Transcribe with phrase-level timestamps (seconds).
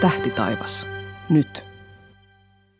[0.00, 0.88] Tähtitaivas.
[1.30, 1.64] Nyt.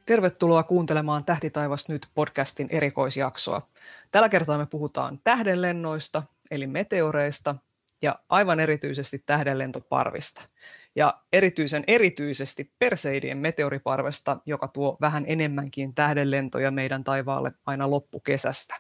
[0.07, 3.67] Tervetuloa kuuntelemaan Tähtitaivas nyt podcastin erikoisjaksoa.
[4.11, 7.55] Tällä kertaa me puhutaan tähdenlennoista, eli meteoreista,
[8.03, 10.49] ja aivan erityisesti tähdenlentoparvista.
[10.95, 18.77] Ja erityisen erityisesti Perseidien meteoriparvesta, joka tuo vähän enemmänkin tähdenlentoja meidän taivaalle aina loppukesästä.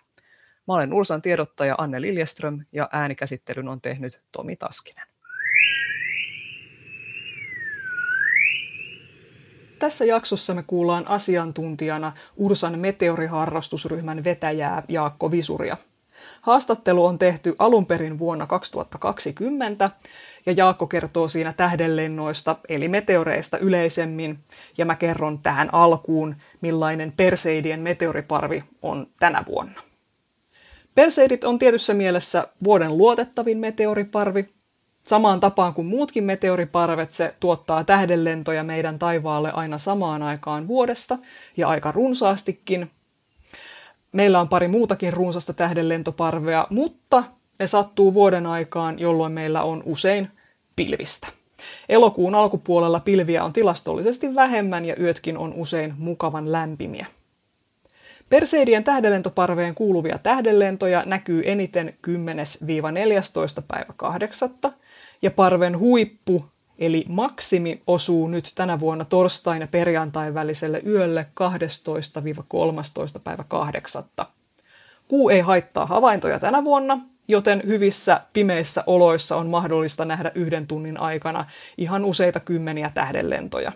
[0.68, 5.09] Mä olen Ursan tiedottaja Anne Liljeström ja äänikäsittelyn on tehnyt Tomi Taskinen.
[9.80, 15.76] Tässä jaksossa me kuullaan asiantuntijana Ursan meteoriharrastusryhmän vetäjää Jaakko Visuria.
[16.40, 19.90] Haastattelu on tehty alun perin vuonna 2020
[20.46, 24.38] ja Jaakko kertoo siinä tähdenlennoista eli meteoreista yleisemmin
[24.78, 29.80] ja mä kerron tähän alkuun millainen Perseidien meteoriparvi on tänä vuonna.
[30.94, 34.48] Perseidit on tietyssä mielessä vuoden luotettavin meteoriparvi,
[35.04, 41.18] Samaan tapaan kuin muutkin meteoriparvet, se tuottaa tähdenlentoja meidän taivaalle aina samaan aikaan vuodesta
[41.56, 42.90] ja aika runsaastikin.
[44.12, 47.24] Meillä on pari muutakin runsasta tähdenlentoparvea, mutta
[47.58, 50.28] ne sattuu vuoden aikaan, jolloin meillä on usein
[50.76, 51.28] pilvistä.
[51.88, 57.06] Elokuun alkupuolella pilviä on tilastollisesti vähemmän ja yötkin on usein mukavan lämpimiä.
[58.28, 63.62] Perseidien tähdenlentoparveen kuuluvia tähdenlentoja näkyy eniten 10-14.
[63.68, 64.50] päivä 8
[65.22, 66.44] ja parven huippu
[66.78, 71.26] eli maksimi osuu nyt tänä vuonna torstain ja perjantain väliselle yölle
[73.16, 73.20] 12-13.
[73.24, 74.04] päivä 8.
[75.08, 81.00] Kuu ei haittaa havaintoja tänä vuonna, joten hyvissä pimeissä oloissa on mahdollista nähdä yhden tunnin
[81.00, 81.46] aikana
[81.78, 83.72] ihan useita kymmeniä tähdenlentoja.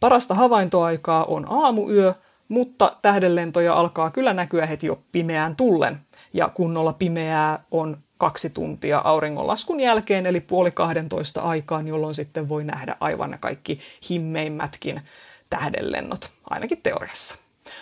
[0.00, 2.14] Parasta havaintoaikaa on aamuyö,
[2.48, 5.98] mutta tähdenlentoja alkaa kyllä näkyä heti jo pimeään tullen,
[6.32, 12.64] ja kunnolla pimeää on kaksi tuntia auringonlaskun jälkeen, eli puoli 12 aikaan, jolloin sitten voi
[12.64, 13.80] nähdä aivan kaikki
[14.10, 15.00] himmeimmätkin
[15.50, 17.36] tähdenlennot, ainakin teoriassa.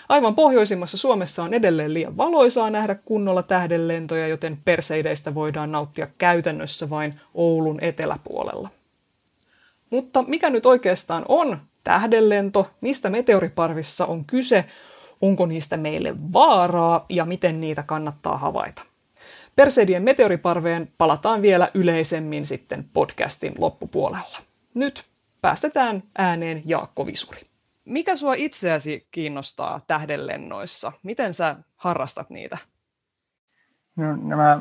[0.08, 6.90] Aivan pohjoisimmassa Suomessa on edelleen liian valoisaa nähdä kunnolla tähdenlentoja, joten perseideistä voidaan nauttia käytännössä
[6.90, 8.68] vain Oulun eteläpuolella.
[9.90, 14.64] Mutta mikä nyt oikeastaan on tähdenlento, mistä meteoriparvissa on kyse,
[15.20, 18.82] onko niistä meille vaaraa ja miten niitä kannattaa havaita?
[19.56, 24.38] Perseidien meteoriparveen palataan vielä yleisemmin sitten podcastin loppupuolella.
[24.74, 25.04] Nyt
[25.42, 27.40] päästetään ääneen Jaakko Visuri.
[27.84, 30.92] Mikä sua itseäsi kiinnostaa tähdenlennoissa?
[31.02, 32.58] Miten sä harrastat niitä?
[33.96, 34.60] No, nämä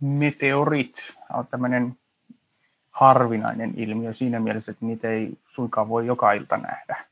[0.00, 0.96] meteorit
[1.34, 1.96] on tämmöinen
[2.90, 7.04] harvinainen ilmiö siinä mielessä, että niitä ei suinkaan voi joka ilta nähdä.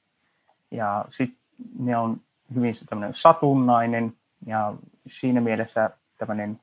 [0.71, 1.39] Ja sitten
[1.79, 2.21] ne on
[2.55, 2.75] hyvin
[3.13, 4.13] satunnainen
[4.47, 4.75] ja
[5.07, 6.61] siinä mielessä tämmöinen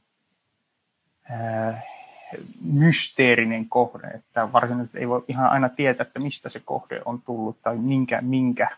[2.62, 7.62] mysteerinen kohde, että varsinaisesti ei voi ihan aina tietää, että mistä se kohde on tullut
[7.62, 8.70] tai minkä, minkä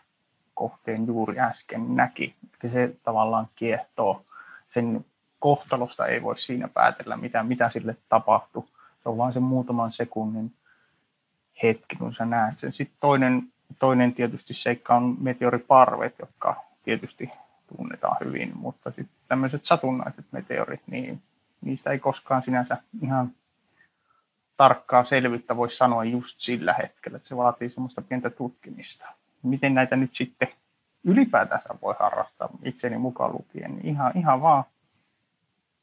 [0.54, 2.34] kohteen juuri äsken näki.
[2.62, 4.22] Eli se tavallaan kiehtoo.
[4.74, 5.04] Sen
[5.38, 8.64] kohtalosta ei voi siinä päätellä, mitä, mitä sille tapahtui.
[9.02, 10.52] Se on vain se muutaman sekunnin
[11.62, 12.72] hetki, kun sä näet sen.
[12.72, 13.42] Sitten toinen,
[13.78, 17.30] toinen tietysti seikka on meteoriparvet, jotka tietysti
[17.76, 21.22] tunnetaan hyvin, mutta sitten tämmöiset satunnaiset meteorit, niin
[21.60, 23.32] niistä ei koskaan sinänsä ihan
[24.56, 29.06] tarkkaa selvyyttä voi sanoa just sillä hetkellä, että se vaatii semmoista pientä tutkimista.
[29.42, 30.48] Miten näitä nyt sitten
[31.04, 34.64] ylipäätänsä voi harrastaa itseni mukaan lukien, niin ihan, ihan vaan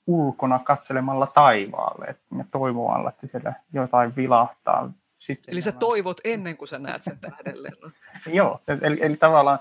[0.08, 4.92] ulkona katselemalla taivaalle ja toivomalla, että siellä jotain vilahtaa.
[5.20, 7.92] Sitten eli sä toivot ennen kuin sä näet sen tähdenlennon.
[8.26, 9.60] Joo, eli, eli tavallaan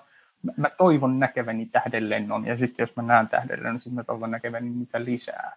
[0.57, 5.05] mä toivon näkeväni tähdenlennon, ja sitten jos mä näen tähdenlennon, niin mä toivon näkeväni niitä
[5.05, 5.57] lisää.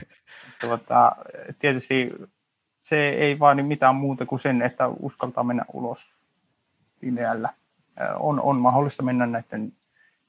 [0.60, 1.16] tuota,
[1.58, 2.12] tietysti
[2.78, 5.98] se ei vaadi mitään muuta kuin sen, että uskaltaa mennä ulos
[7.00, 7.48] pimeällä.
[8.18, 9.72] On, on mahdollista mennä näiden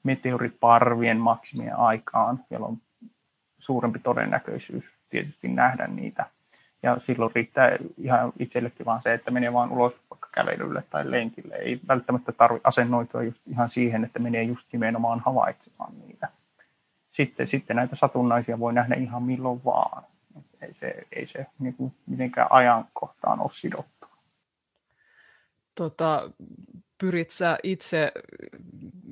[0.02, 2.78] meteoriparvien maksimien aikaan, jolloin on
[3.58, 6.26] suurempi todennäköisyys tietysti nähdä niitä
[6.82, 9.92] ja silloin riittää ihan itsellekin vaan se, että menee vaan ulos
[10.32, 11.54] kävelylle tai lenkille.
[11.54, 16.28] Ei välttämättä tarvitse asennoitua just ihan siihen, että menee just nimenomaan havaitsemaan niitä.
[17.10, 20.02] Sitten, sitten näitä satunnaisia voi nähdä ihan milloin vaan.
[20.60, 24.08] Ei se, ei se niin kuin mitenkään ajankohtaan ole sidottu.
[25.74, 26.30] Tota,
[26.98, 28.12] pyrit sä itse,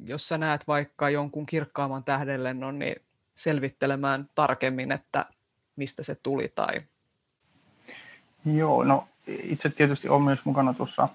[0.05, 2.97] jos sä näet vaikka jonkun kirkkaamman tähdenlennon, niin
[3.35, 5.27] selvittelemään tarkemmin, että
[5.77, 6.81] mistä se tuli tai
[8.55, 11.09] Joo, no itse tietysti olen myös mukana tuossa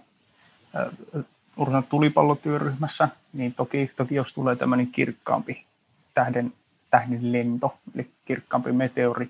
[0.76, 1.24] äh,
[1.58, 5.66] Ursan tulipallotyöryhmässä, niin toki, toki jos tulee tämmöinen kirkkaampi
[6.14, 6.54] tähden,
[6.90, 9.30] tähden lento, eli kirkkaampi meteori,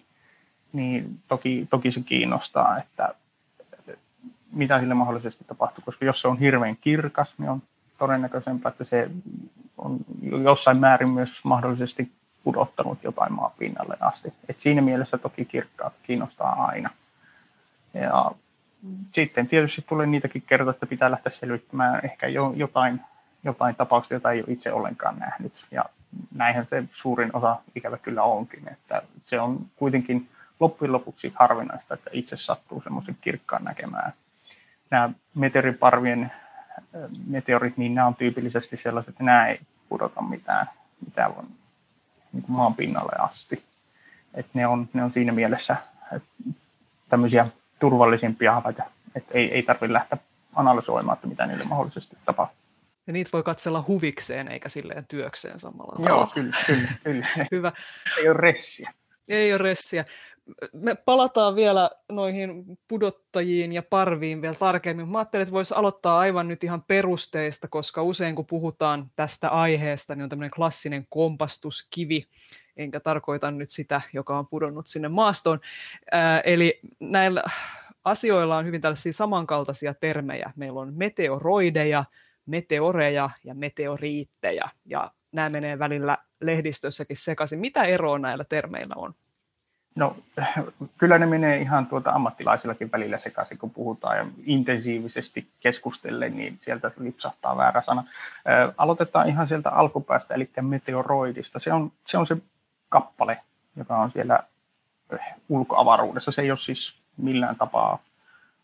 [0.74, 3.16] niin toki, toki se kiinnostaa, että
[4.52, 7.62] mitä sille mahdollisesti tapahtuu, koska jos se on hirveän kirkas, niin on
[7.98, 9.10] todennäköisempää, että se
[9.78, 9.98] on
[10.44, 12.12] jossain määrin myös mahdollisesti
[12.44, 14.34] pudottanut jotain maapinnalle asti.
[14.50, 16.90] Et siinä mielessä toki kirkkaat kiinnostaa aina.
[17.94, 18.32] Ja
[19.16, 23.02] sitten tietysti tulee niitäkin kertoja, että pitää lähteä selvittämään ehkä jo, jotain,
[23.44, 25.66] jotain tapauksia, joita ei ole itse ollenkaan nähnyt.
[25.72, 25.86] Ja
[26.36, 28.68] näinhän se suurin osa ikävä kyllä onkin.
[28.68, 30.30] Että se on kuitenkin
[30.60, 34.14] loppujen lopuksi harvinaista, että itse sattuu semmoisen kirkkaan näkemään.
[34.90, 36.32] Nämä meteoriparvien
[37.28, 40.70] meteorit, niin nämä on tyypillisesti sellaiset, että nämä ei pudota mitään,
[41.06, 41.32] mitään
[42.34, 43.64] niin kuin maan pinnalle asti.
[44.34, 45.76] Et ne, on, ne on siinä mielessä
[47.10, 47.48] tämmöisiä
[47.82, 48.84] turvallisimpia havaita,
[49.16, 50.18] että ei, ei tarvitse lähteä
[50.56, 52.62] analysoimaan, että mitä niille mahdollisesti tapahtuu.
[53.08, 56.10] Ja niitä voi katsella huvikseen eikä silleen työkseen samalla tavalla.
[56.10, 56.90] Joo, kyllä, kyllä.
[57.04, 57.28] kyllä.
[57.52, 57.72] Hyvä.
[58.18, 58.94] Ei ole ressiä.
[59.30, 60.06] Ei ole ressiä.
[60.74, 65.10] Me palataan vielä noihin pudottajiin ja parviin vielä tarkemmin.
[65.10, 70.16] Mä ajattelin, että voisi aloittaa aivan nyt ihan perusteista, koska usein kun puhutaan tästä aiheesta,
[70.16, 72.24] niin on tämmöinen klassinen kompastuskivi,
[72.78, 75.60] enkä tarkoita nyt sitä, joka on pudonnut sinne maastoon.
[76.12, 77.44] Ää, eli näillä
[78.04, 80.54] asioilla on hyvin tällaisia samankaltaisia termejä.
[80.56, 82.04] Meillä on meteoroideja,
[82.46, 87.60] meteoreja ja meteoriitteja, ja nämä menee välillä lehdistössäkin sekaisin.
[87.60, 89.14] Mitä eroa näillä termeillä on?
[89.96, 90.16] No
[90.98, 96.92] kyllä ne menee ihan tuota ammattilaisillakin välillä sekaisin, kun puhutaan ja intensiivisesti keskustellen, niin sieltä
[97.00, 98.04] lipsahtaa väärä sana.
[98.46, 101.60] Ää, aloitetaan ihan sieltä alkupäästä, eli meteoroidista.
[101.60, 102.38] Se on, se on se
[102.92, 103.38] kappale,
[103.76, 104.40] joka on siellä
[105.50, 106.32] ulkoavaruudessa.
[106.32, 108.00] Se ei ole siis millään tapaa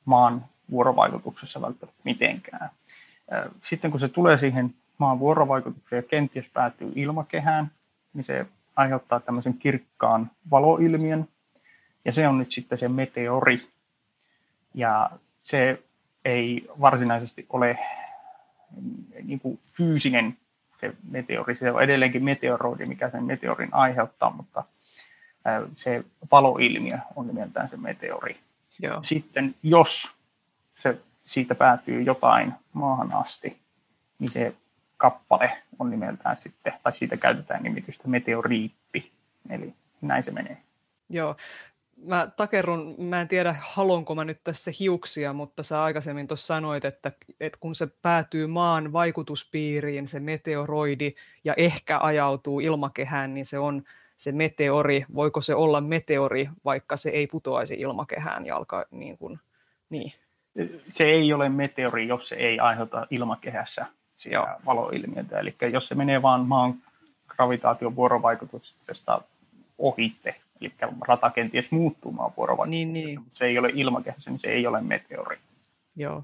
[0.05, 2.69] maan vuorovaikutuksessa välttämättä mitenkään.
[3.63, 7.71] Sitten kun se tulee siihen maan vuorovaikutukseen ja kenties päätyy ilmakehään,
[8.13, 8.45] niin se
[8.75, 11.27] aiheuttaa tämmöisen kirkkaan valoilmiön,
[12.05, 13.67] ja se on nyt sitten se meteori.
[14.73, 15.09] Ja
[15.43, 15.83] se
[16.25, 17.79] ei varsinaisesti ole
[19.23, 20.37] niin kuin fyysinen
[20.81, 24.63] se meteori, se on edelleenkin meteoroidi, mikä sen meteorin aiheuttaa, mutta
[25.75, 28.37] se valoilmiö on nimeltään se meteori.
[28.79, 28.99] Joo.
[29.03, 30.09] Sitten jos
[30.79, 33.57] se siitä päätyy jotain maahan asti,
[34.19, 34.55] niin se
[34.97, 39.11] kappale on nimeltään sitten, tai siitä käytetään nimitystä meteoriitti,
[39.49, 40.57] eli näin se menee.
[41.09, 41.35] Joo,
[42.05, 46.85] mä takerun, mä en tiedä halonko mä nyt tässä hiuksia, mutta sä aikaisemmin tuossa sanoit,
[46.85, 51.13] että, että kun se päätyy maan vaikutuspiiriin, se meteoroidi,
[51.43, 53.83] ja ehkä ajautuu ilmakehään, niin se on
[54.17, 59.39] se meteori, voiko se olla meteori, vaikka se ei putoaisi ilmakehään ja alkaa niin kuin,
[59.89, 60.13] niin.
[60.89, 63.85] Se ei ole meteori, jos se ei aiheuta ilmakehässä
[64.15, 65.39] sitä valoilmiötä.
[65.39, 66.75] Eli jos se menee vaan maan
[67.27, 69.21] gravitaation vuorovaikutuksesta
[69.77, 70.73] ohitte, eli
[71.07, 73.19] rata kenties muuttuu maan vuorovaikutuksesta, niin, niin.
[73.33, 75.37] se ei ole ilmakehässä, niin se ei ole meteori.
[75.95, 76.23] Joo.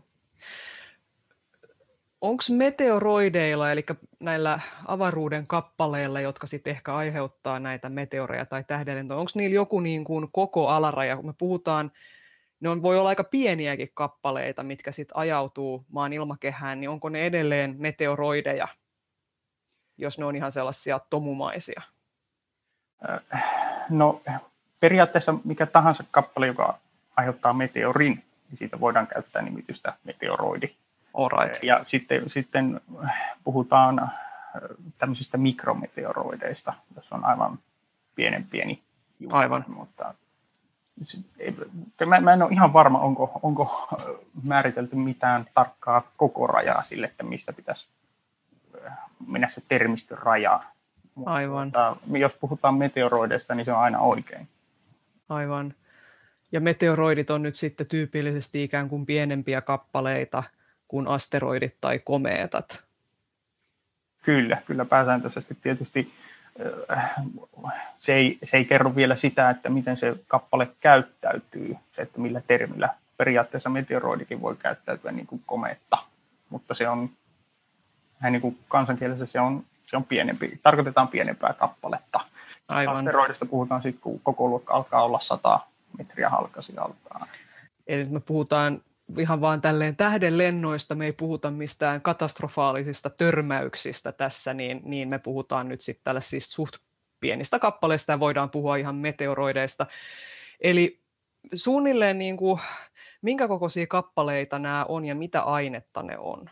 [2.22, 3.86] Onko meteoroideilla, eli
[4.20, 10.04] näillä avaruuden kappaleilla, jotka sitten ehkä aiheuttaa näitä meteoreja tai tähdenlentoja, onko niillä joku niin
[10.04, 11.92] kuin koko alaraja, kun me puhutaan
[12.64, 17.26] ne on, voi olla aika pieniäkin kappaleita, mitkä sitten ajautuu maan ilmakehään, niin onko ne
[17.26, 18.68] edelleen meteoroideja,
[19.98, 21.82] jos ne on ihan sellaisia tomumaisia?
[23.10, 24.22] Äh, no
[24.80, 26.78] periaatteessa mikä tahansa kappale, joka
[27.16, 30.76] aiheuttaa meteorin, niin siitä voidaan käyttää nimitystä meteoroidi.
[31.14, 31.64] Alright.
[31.64, 32.82] Ja sitten, sitten
[33.44, 34.10] puhutaan äh,
[34.98, 37.60] tämmöisistä mikrometeoroideista, jos on aivan
[38.16, 38.84] pienen pieni
[39.20, 39.66] juttu, aivan.
[39.68, 40.14] mutta
[42.06, 43.88] Mä, mä en ole ihan varma, onko, onko
[44.44, 47.88] määritelty mitään tarkkaa koko rajaa sille, että mistä pitäisi
[49.28, 50.64] mennä se termistön raja.
[51.26, 51.68] Aivan.
[51.68, 54.48] Mutta jos puhutaan meteoroideista, niin se on aina oikein.
[55.30, 55.74] Aivan.
[56.52, 60.44] Ja meteoroidit on nyt sitten tyypillisesti ikään kuin pienempiä kappaleita
[60.88, 62.84] kuin asteroidit tai komeetat.
[64.24, 66.14] Kyllä, kyllä pääsääntöisesti tietysti
[67.98, 72.42] se ei, se ei kerro vielä sitä, että miten se kappale käyttäytyy, se, että millä
[72.48, 72.90] termillä.
[73.18, 75.98] Periaatteessa meteoroidikin voi käyttäytyä niin kuin kometta,
[76.50, 77.10] mutta se on,
[78.30, 82.20] niin kuin kansankielessä se on, se on pienempi, tarkoitetaan pienempää kappaletta.
[82.68, 82.98] Aivan.
[82.98, 85.60] Asteroidista puhutaan sitten, kun koko luokka alkaa olla 100
[85.98, 87.28] metriä halkasijaltaan.
[87.88, 88.82] Eli me puhutaan
[89.18, 95.70] ihan vaan tälleen tähdenlennoista, me ei puhuta mistään katastrofaalisista törmäyksistä tässä, niin, niin me puhutaan
[95.70, 96.76] nyt sitten tällaisista suht
[97.20, 99.86] pienistä kappaleista ja voidaan puhua ihan meteoroideista.
[100.60, 101.00] Eli
[101.54, 102.60] suunnilleen niin kuin,
[103.22, 106.50] minkä kokoisia kappaleita nämä on ja mitä ainetta ne on?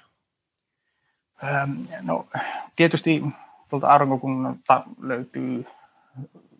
[1.43, 1.71] Ähm,
[2.01, 2.27] no,
[2.75, 3.23] tietysti
[3.69, 5.65] tuolta aurinkokunnalta löytyy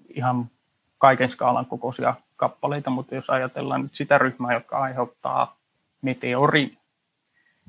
[0.10, 0.50] ihan
[0.98, 5.58] kaiken skaalan kokoisia kappaleita, mutta jos ajatellaan nyt sitä ryhmää, jotka aiheuttaa
[6.02, 6.78] meteori,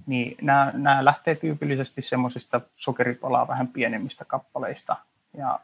[0.07, 4.97] niin nämä, nämä lähtee tyypillisesti semmoisista sokeripalaa vähän pienemmistä kappaleista.
[5.37, 5.61] Ja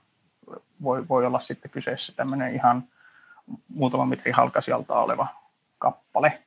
[0.83, 2.85] voi, voi olla sitten kyseessä tämmöinen ihan
[3.69, 5.27] muutama metri halkasijalta oleva
[5.79, 6.43] kappale.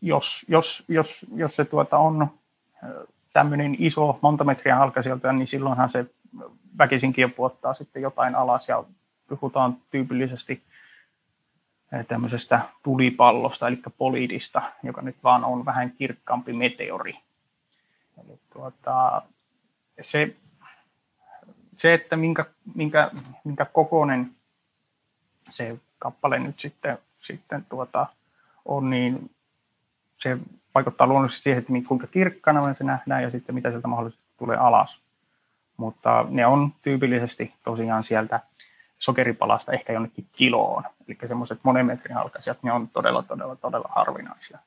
[0.00, 2.30] Jos, jos, jos, jos se tuota on
[3.32, 6.06] tämmöinen iso, monta metriä halkasijalta, niin silloinhan se
[6.78, 8.84] väkisinkin puottaa sitten jotain alas ja
[9.28, 10.62] puhutaan tyypillisesti
[12.08, 17.18] tämmöisestä tulipallosta, eli polidista, joka nyt vaan on vähän kirkkaampi meteori.
[18.18, 19.22] Eli tuota,
[20.02, 20.36] se,
[21.76, 23.10] se, että minkä, minkä,
[23.44, 24.30] minkä kokoinen
[25.50, 28.06] se kappale nyt sitten, sitten tuota,
[28.64, 29.30] on, niin
[30.18, 30.38] se
[30.74, 35.00] vaikuttaa luonnollisesti siihen, että kuinka kirkkana se nähdään ja sitten mitä sieltä mahdollisesti tulee alas.
[35.76, 38.40] Mutta ne on tyypillisesti tosiaan sieltä
[38.98, 40.82] sokeripalasta ehkä jonnekin kiloon.
[41.08, 44.58] Eli semmoiset monen metrin halkaisijat, ne on todella, todella, todella harvinaisia.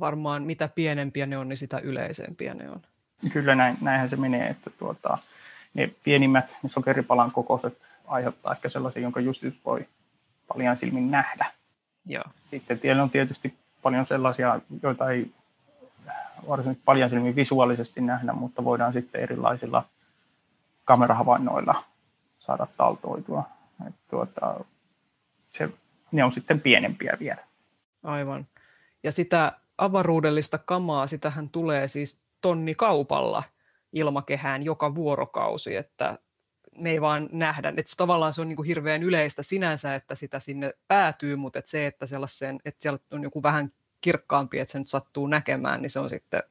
[0.00, 2.80] Varmaan mitä pienempiä ne on, niin sitä yleisempiä ne on.
[3.32, 5.18] Kyllä näin, näinhän se menee, että tuota,
[5.74, 9.88] ne pienimmät ne sokeripalan kokoiset aiheuttaa ehkä sellaisia, jonka just voi
[10.48, 11.52] paljon silmin nähdä.
[12.06, 12.24] Joo.
[12.44, 15.30] Sitten tiellä on tietysti paljon sellaisia, joita ei
[16.48, 19.84] varsinaisesti paljon silmin visuaalisesti nähdä, mutta voidaan sitten erilaisilla
[20.84, 21.84] kamerahavainnoilla
[22.38, 23.44] saada taltoitua.
[23.88, 24.64] Et tuota,
[25.58, 25.68] se,
[26.12, 27.44] ne on sitten pienempiä vielä.
[28.02, 28.46] Aivan.
[29.02, 33.42] Ja sitä avaruudellista kamaa, sitähän tulee siis tonni kaupalla
[33.92, 36.18] ilmakehään joka vuorokausi, että
[36.78, 40.14] me ei vaan nähdä, että se tavallaan se on niin kuin hirveän yleistä sinänsä, että
[40.14, 42.06] sitä sinne päätyy, mutta että se, että,
[42.64, 46.42] että siellä on joku vähän kirkkaampi, että se nyt sattuu näkemään, niin se on sitten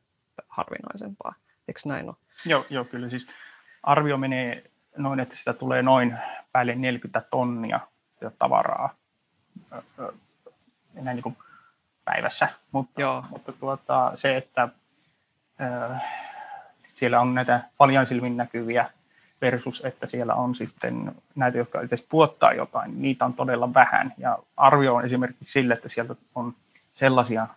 [0.47, 1.35] harvinaisempaa.
[1.67, 2.15] Eikö näin ole?
[2.45, 3.09] Joo, joo kyllä.
[3.09, 3.27] Siis
[3.83, 4.63] arvio menee
[4.97, 6.17] noin, että sitä tulee noin
[6.51, 7.79] päälle 40 tonnia
[8.39, 8.95] tavaraa
[10.93, 11.37] näin niin kuin
[12.05, 12.47] päivässä.
[12.71, 13.25] Mutta, Joo.
[13.29, 14.69] mutta tuota, se, että
[15.61, 16.01] äh,
[16.93, 18.89] siellä on näitä paljon silmin näkyviä
[19.41, 24.13] versus, että siellä on sitten näitä, jotka edes puottaa jotain, niin niitä on todella vähän.
[24.17, 26.53] Ja arvio on esimerkiksi sille, että sieltä on
[26.93, 27.47] sellaisia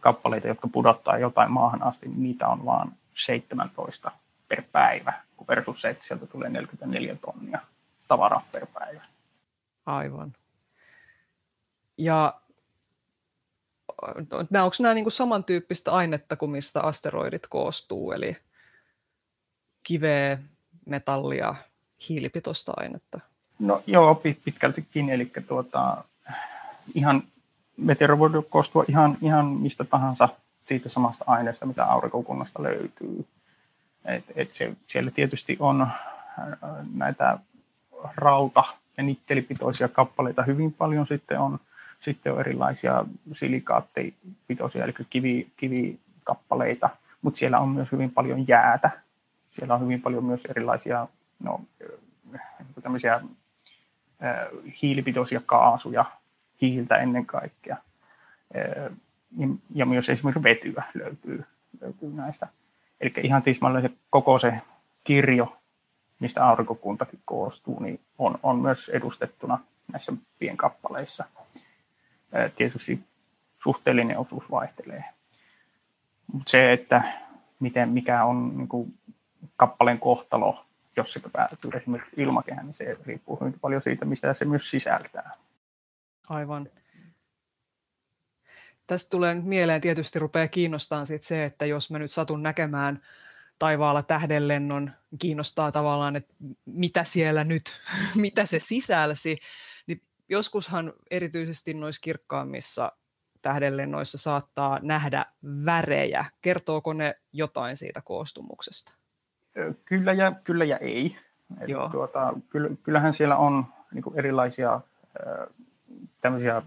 [0.00, 4.12] kappaleita, jotka pudottaa jotain maahan asti, niin niitä on vain 17
[4.48, 7.60] per päivä, kun versus se, että sieltä tulee 44 tonnia
[8.08, 9.04] tavaraa per päivä.
[9.86, 10.32] Aivan.
[11.98, 12.40] Ja
[14.62, 18.36] onko nämä niin kuin samantyyppistä ainetta kuin mistä asteroidit koostuu, eli
[19.82, 20.38] kiveä,
[20.86, 21.54] metallia,
[22.08, 23.20] hiilipitoista ainetta?
[23.58, 24.14] No joo,
[24.44, 26.04] pitkältikin, eli tuota,
[26.94, 27.22] ihan
[27.76, 30.28] meteoro voi koostua ihan, ihan mistä tahansa
[30.64, 33.26] siitä samasta aineesta, mitä aurinkokunnasta löytyy.
[34.04, 35.90] Et, et se, siellä tietysti on äh,
[36.94, 37.38] näitä
[38.16, 41.58] rauta- ja nikkelipitoisia kappaleita hyvin paljon, sitten on,
[42.00, 46.90] sitten on erilaisia silikaattipitoisia, eli kivi, kivikappaleita,
[47.22, 48.90] mutta siellä on myös hyvin paljon jäätä.
[49.56, 51.08] Siellä on hyvin paljon myös erilaisia
[51.40, 51.60] no,
[52.82, 53.22] tämmöisiä, äh,
[54.82, 56.04] hiilipitoisia kaasuja,
[56.60, 57.76] hiiltä ennen kaikkea.
[58.56, 58.96] Äh,
[59.74, 61.44] ja myös esimerkiksi vetyä löytyy,
[61.80, 62.48] löytyy näistä.
[63.00, 64.60] Eli ihan tismalleen se koko se
[65.04, 65.56] kirjo,
[66.20, 69.58] mistä aurinkokuntakin koostuu, niin on, on myös edustettuna
[69.92, 71.24] näissä pienkappaleissa.
[72.56, 73.00] Tietysti
[73.62, 75.04] suhteellinen osuus vaihtelee.
[76.32, 77.02] Mutta se, että
[77.60, 78.94] miten, mikä on niin kuin,
[79.56, 80.64] kappaleen kohtalo,
[80.96, 85.30] jos se päätyy esimerkiksi ilmakehään, niin se riippuu hyvin paljon siitä, mitä se myös sisältää.
[86.28, 86.70] Aivan.
[88.86, 93.02] Tästä tulee nyt mieleen, tietysti rupeaa kiinnostamaan sit se, että jos mä nyt satun näkemään
[93.58, 96.34] taivaalla tähdenlennon, kiinnostaa tavallaan, että
[96.66, 97.80] mitä siellä nyt,
[98.14, 99.36] mitä se sisälsi,
[99.86, 102.92] niin joskushan erityisesti noissa kirkkaammissa
[103.42, 105.26] tähdenlennoissa saattaa nähdä
[105.64, 106.24] värejä.
[106.40, 108.92] Kertooko ne jotain siitä koostumuksesta?
[109.84, 111.16] Kyllä ja, kyllä ja ei.
[111.66, 111.88] Joo.
[111.88, 112.34] tuota,
[112.82, 114.80] kyllähän siellä on niin erilaisia
[116.20, 116.62] tämmöisiä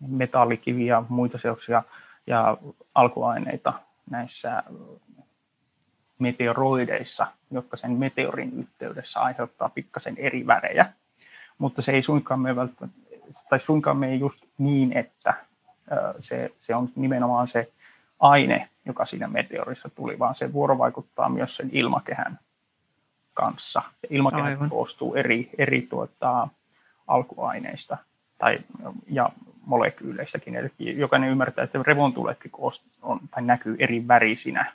[0.00, 1.82] metallikiviä ja muita seoksia
[2.26, 2.56] ja
[2.94, 3.72] alkuaineita
[4.10, 4.62] näissä
[6.18, 10.86] meteoroideissa, jotka sen meteorin yhteydessä aiheuttaa pikkasen eri värejä.
[11.58, 13.00] Mutta se ei suinkaan mene välttämättä,
[13.50, 15.34] tai suinkaan mene just niin, että
[16.20, 17.72] se, se on nimenomaan se
[18.20, 22.38] aine, joka siinä meteorissa tuli, vaan se vuorovaikuttaa myös sen ilmakehän
[23.34, 23.82] kanssa.
[24.00, 24.70] Se ilmakehä Aivan.
[24.70, 26.48] koostuu eri, eri tuota,
[27.06, 27.96] alkuaineista
[28.38, 28.58] tai,
[29.10, 29.30] ja
[29.66, 30.56] molekyyleistäkin.
[30.56, 32.50] Eli jokainen ymmärtää, että revontuletkin
[33.02, 34.72] on, tai näkyy eri värisinä.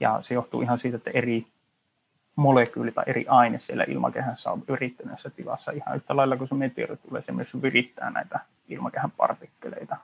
[0.00, 1.46] Ja se johtuu ihan siitä, että eri
[2.36, 6.96] molekyyli tai eri aine siellä ilmakehässä on yrittäneessä tilassa ihan yhtä lailla, kun se meteori
[6.96, 9.96] tulee, se myös virittää näitä ilmakehän partikkeleita.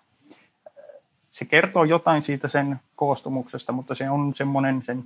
[1.32, 5.04] Se kertoo jotain siitä sen koostumuksesta, mutta se on semmoinen sen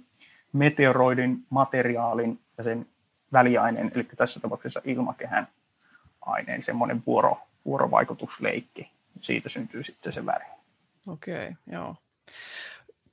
[0.53, 2.87] meteoroidin materiaalin ja sen
[3.33, 5.49] väliaineen, eli tässä tapauksessa ilmakehän
[6.21, 8.91] aineen semmoinen vuoro, vuorovaikutusleikki.
[9.21, 10.45] Siitä syntyy sitten se väri.
[11.07, 11.97] Okei, okay, joo.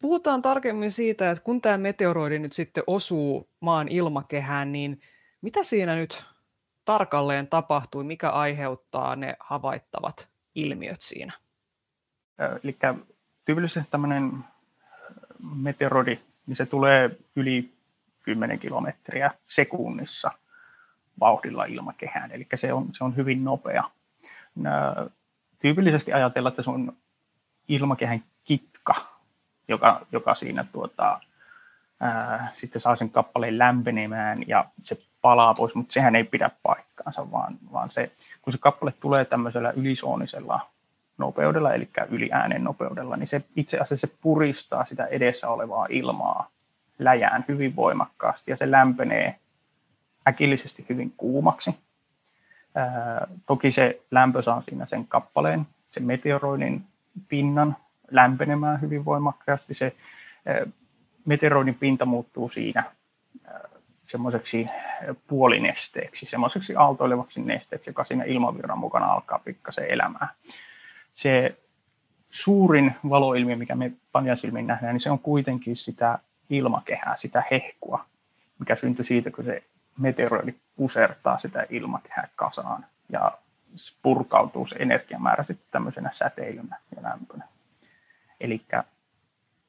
[0.01, 5.01] Puhutaan tarkemmin siitä, että kun tämä meteoroidi nyt sitten osuu maan ilmakehään, niin
[5.41, 6.25] mitä siinä nyt
[6.85, 11.42] tarkalleen tapahtui, mikä aiheuttaa ne havaittavat ilmiöt siinä?
[12.63, 12.77] Eli
[13.45, 14.31] tyypillisesti tämmöinen
[15.55, 17.73] meteoroidi, niin se tulee yli
[18.23, 20.31] 10 kilometriä sekunnissa
[21.19, 23.83] vauhdilla ilmakehään, eli se on, se on hyvin nopea.
[25.59, 26.93] Tyypillisesti ajatellaan, että se on
[27.67, 28.95] ilmakehän kitka,
[29.67, 31.19] joka, joka siinä tuota,
[31.99, 37.31] ää, sitten saa sen kappaleen lämpenemään ja se palaa pois, mutta sehän ei pidä paikkaansa,
[37.31, 38.11] vaan, vaan se,
[38.41, 40.72] kun se kappale tulee tämmöisellä ylisoonisella
[41.17, 46.49] nopeudella, eli yliäänen nopeudella, niin se itse asiassa se puristaa sitä edessä olevaa ilmaa
[46.99, 49.39] läjään hyvin voimakkaasti ja se lämpenee
[50.27, 51.75] äkillisesti hyvin kuumaksi.
[52.75, 56.83] Ää, toki se lämpö saa siinä sen kappaleen, sen meteoroidin
[57.27, 57.77] pinnan
[58.11, 59.73] lämpenemään hyvin voimakkaasti.
[59.73, 59.95] Se
[61.25, 62.83] meteoroidin pinta muuttuu siinä
[64.05, 64.69] semmoiseksi
[65.27, 70.27] puolinesteeksi, semmoiseksi aaltoilevaksi nesteeksi, joka siinä ilmavirran mukana alkaa pikkasen elämään.
[71.13, 71.57] Se
[72.29, 78.05] suurin valoilmiö, mikä me panjasilmiin nähdään, niin se on kuitenkin sitä ilmakehää, sitä hehkua,
[78.59, 79.63] mikä syntyy siitä, kun se
[79.97, 83.31] meteoroidi pusertaa sitä ilmakehää kasaan ja
[84.01, 87.47] purkautuu se energiamäärä sitten tämmöisenä säteilynä ja lämpönä.
[88.41, 88.61] Eli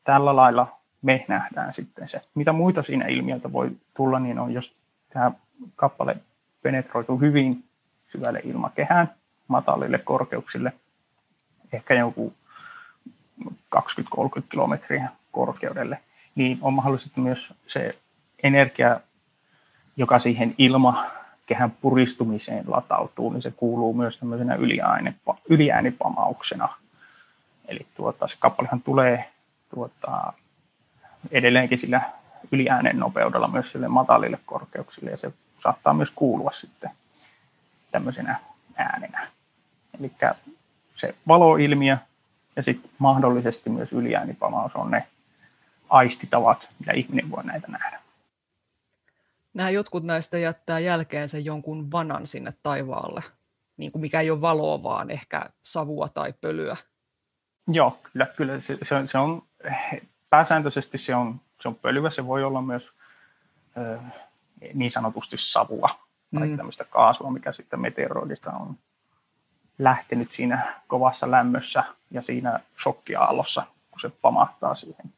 [0.05, 2.21] tällä lailla me nähdään sitten se.
[2.35, 4.77] Mitä muita siinä ilmiöitä voi tulla, niin on jos
[5.13, 5.33] tämä
[5.77, 6.17] kappale
[6.63, 7.65] penetroituu hyvin
[8.09, 9.11] syvälle ilmakehään,
[9.49, 10.73] matalille korkeuksille,
[11.75, 12.33] ehkä joku
[13.45, 13.49] 20-30
[14.51, 16.01] kilometriä korkeudelle,
[16.35, 17.99] niin on mahdollisesti myös se
[18.42, 19.01] energia,
[19.96, 24.59] joka siihen ilmakehän puristumiseen latautuu, niin se kuuluu myös tämmöisenä
[25.49, 26.68] yliäänipamauksena.
[27.68, 29.31] Eli tuota, se kappalehan tulee
[29.75, 30.33] tuota,
[31.31, 32.01] edelleenkin sillä
[32.53, 36.90] yliäänen nopeudella myös sille matalille korkeuksille ja se saattaa myös kuulua sitten
[37.90, 38.40] tämmöisenä
[38.77, 39.29] äänenä.
[39.99, 40.12] Eli
[40.96, 41.96] se valoilmiö
[42.57, 45.07] ja sitten mahdollisesti myös yliäänipamaus on ne
[45.90, 48.00] aistitavat, mitä ihminen voi näitä nähdä.
[49.54, 53.22] Nämä jotkut näistä jättää jälkeensä jonkun vanan sinne taivaalle,
[53.76, 56.76] niin kuin mikä ei ole valoa, vaan ehkä savua tai pölyä.
[57.68, 59.42] Joo, kyllä, kyllä se, se, on, se on,
[60.30, 62.92] pääsääntöisesti se on, se on pölyä, se voi olla myös
[63.76, 63.98] ö,
[64.74, 65.98] niin sanotusti savua
[66.35, 66.57] tai mm.
[66.57, 68.78] tämmöistä kaasua, mikä sitten meteoroidista on
[69.79, 75.13] lähtenyt siinä kovassa lämmössä ja siinä shokkiaallossa, kun se pamahtaa siihen.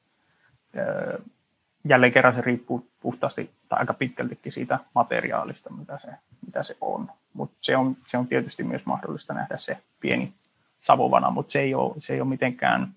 [1.89, 6.09] Jälleen kerran se riippuu puhtaasti tai aika pitkältikin siitä materiaalista, mitä se,
[6.47, 7.11] mitä se on.
[7.33, 10.35] Mutta se on, se on tietysti myös mahdollista nähdä se pieni
[10.83, 12.95] savuvana, mutta se ei ole, se ei ole mitenkään,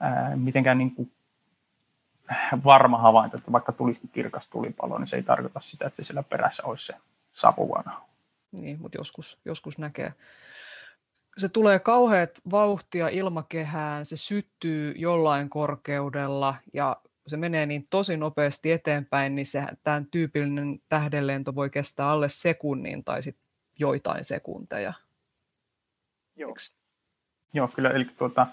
[0.00, 1.12] ää, mitenkään niin kuin
[2.64, 6.62] varma havainto, että vaikka tulisikin kirkas tulipalo, niin se ei tarkoita sitä, että siellä perässä
[6.62, 6.94] olisi se
[7.34, 8.00] savuvana.
[8.52, 10.14] Niin, mutta joskus, joskus näkee.
[11.38, 16.96] Se tulee kauheat vauhtia ilmakehään, se syttyy jollain korkeudella ja
[17.26, 23.04] se menee niin tosi nopeasti eteenpäin, niin se, tämän tyypillinen tähdenlento voi kestää alle sekunnin
[23.04, 23.36] tai sit
[23.78, 24.92] joitain sekunteja.
[26.36, 26.54] Joo.
[27.52, 27.90] Joo, kyllä.
[27.90, 28.46] Eli tuota,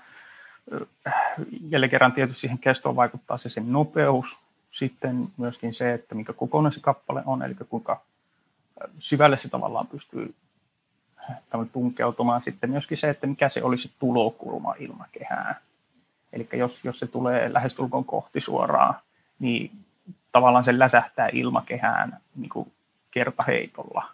[1.70, 4.38] jälleen kerran tietysti siihen kestoon vaikuttaa se sen nopeus,
[4.72, 8.02] sitten myöskin se, että mikä kokonainen se kappale on, eli kuinka
[9.00, 10.36] syvälle se tavallaan pystyy
[11.74, 12.44] tunkeutumaan.
[12.44, 15.56] Sitten myöskin se, että mikä se olisi tulokulma ilmakehään.
[16.34, 18.96] Eli jos, jos se tulee lähestulkoon kohti suoraan,
[19.40, 19.72] niin
[20.32, 22.72] tavallaan se läsähtää ilmakehään niin kuin
[23.12, 24.10] kertaheitolla.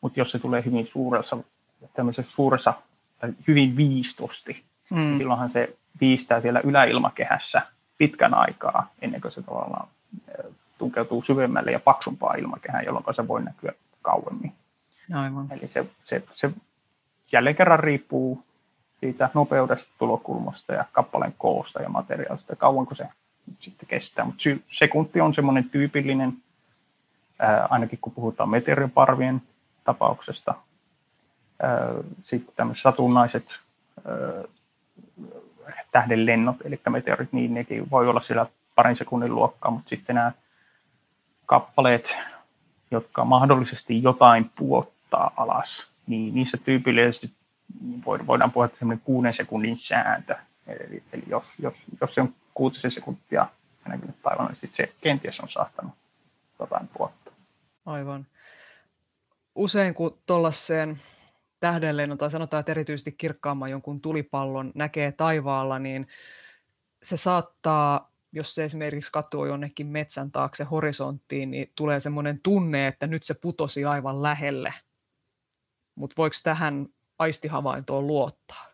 [0.00, 1.38] Mutta jos se tulee hyvin suuressa,
[2.26, 2.74] suuressa
[3.48, 4.64] hyvin viistosti.
[4.90, 5.18] Mm.
[5.18, 7.62] Silloinhan se viistää siellä yläilmakehässä
[7.98, 9.88] pitkän aikaa ennen kuin se tavallaan
[10.78, 14.52] tunkeutuu syvemmälle ja paksumpaa ilmakehään, jolloin se voi näkyä kauemmin.
[15.14, 15.46] Aivan.
[15.50, 16.50] Eli se, se, se
[17.32, 18.44] jälleen kerran riippuu
[19.00, 23.08] siitä nopeudesta, tulokulmasta ja kappaleen koosta ja materiaalista, kauanko se
[23.60, 24.24] sitten kestää.
[24.24, 24.42] Mutta
[24.72, 26.32] sekunti on semmoinen tyypillinen,
[27.38, 29.42] ää, ainakin kun puhutaan meteoriparvien
[29.84, 30.54] tapauksesta,
[32.22, 33.58] sitten tämmöiset satunnaiset
[35.92, 40.32] tähdenlennot, eli meteorit, niin nekin voi olla siellä parin sekunnin luokkaa, mutta sitten nämä
[41.46, 42.16] kappaleet,
[42.90, 44.50] jotka mahdollisesti jotain
[45.10, 47.30] puottaa alas, niin niissä tyypillisesti
[48.26, 50.36] voidaan puhua semmoinen kuuden sekunnin sääntö.
[50.66, 53.46] Eli, eli jos, jos, jos se on kuutisen sekuntia
[53.88, 55.92] näkynyt taivaan, niin se kenties on saattanut
[56.58, 57.32] jotain tuottaa.
[57.86, 58.26] Aivan.
[59.54, 60.98] Usein kun tuollaiseen
[61.60, 66.08] tähdenlennon tai sanotaan, että erityisesti kirkkaamman jonkun tulipallon näkee taivaalla, niin
[67.02, 73.06] se saattaa, jos se esimerkiksi katsoo jonnekin metsän taakse horisonttiin, niin tulee semmoinen tunne, että
[73.06, 74.74] nyt se putosi aivan lähelle.
[76.00, 76.86] Mutta voiko tähän
[77.18, 78.64] aistihavaintoon luottaa?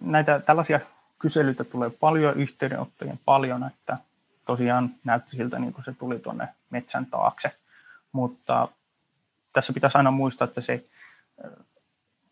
[0.00, 0.80] Näitä tällaisia
[1.18, 3.98] kyselyitä tulee paljon, yhteydenottoja paljon, että
[4.46, 7.56] tosiaan näytti siltä, niin kuin se tuli tuonne metsän taakse.
[8.12, 8.68] Mutta
[9.52, 10.84] tässä pitäisi aina muistaa, että se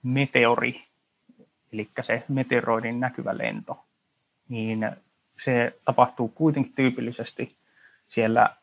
[0.03, 0.85] meteori,
[1.73, 3.85] eli se meteoroidin näkyvä lento,
[4.49, 4.91] niin
[5.45, 7.57] se tapahtuu kuitenkin tyypillisesti
[8.09, 8.57] siellä,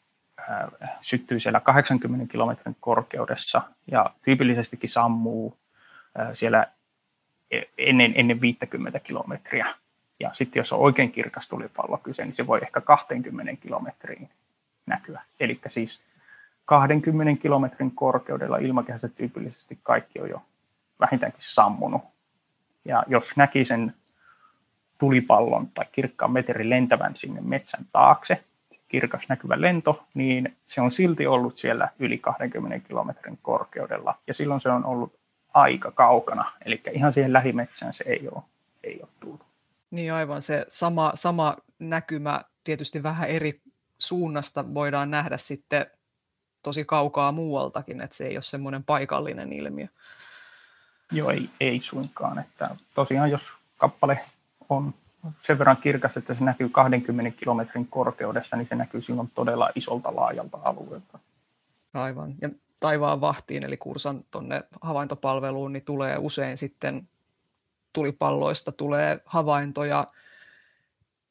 [1.01, 5.57] syttyy siellä 80 kilometrin korkeudessa ja tyypillisestikin sammuu
[6.33, 6.67] siellä
[7.51, 9.75] e, ennen, ennen 50 kilometriä.
[10.19, 14.29] Ja sitten jos on oikein kirkas tulipallo kyse, niin se voi ehkä 20 kilometriin
[14.85, 15.21] näkyä.
[15.39, 16.03] Eli siis
[16.65, 20.41] 20 kilometrin korkeudella ilmakehässä tyypillisesti kaikki on jo
[20.99, 22.01] vähintäänkin sammunut.
[22.85, 23.93] Ja jos näki sen
[24.97, 28.43] tulipallon tai kirkkaan meterin lentävän sinne metsän taakse,
[28.93, 34.15] kirkas näkyvä lento, niin se on silti ollut siellä yli 20 kilometrin korkeudella.
[34.27, 35.13] Ja silloin se on ollut
[35.53, 38.43] aika kaukana, eli ihan siihen lähimetsään se ei ole,
[38.83, 39.41] ei ole tullut.
[39.91, 43.61] Niin aivan, se sama, sama näkymä tietysti vähän eri
[43.99, 45.85] suunnasta voidaan nähdä sitten
[46.63, 49.87] tosi kaukaa muualtakin, että se ei ole semmoinen paikallinen ilmiö.
[51.11, 52.39] Joo, ei, ei suinkaan.
[52.39, 54.19] Että tosiaan jos kappale
[54.69, 54.93] on
[55.41, 60.15] sen verran kirkas, että se näkyy 20 kilometrin korkeudessa, niin se näkyy silloin todella isolta
[60.15, 61.19] laajalta alueelta.
[61.93, 62.35] Aivan.
[62.41, 67.07] Ja taivaan vahtiin, eli kursan tuonne havaintopalveluun, niin tulee usein sitten
[67.93, 70.07] tulipalloista tulee havaintoja,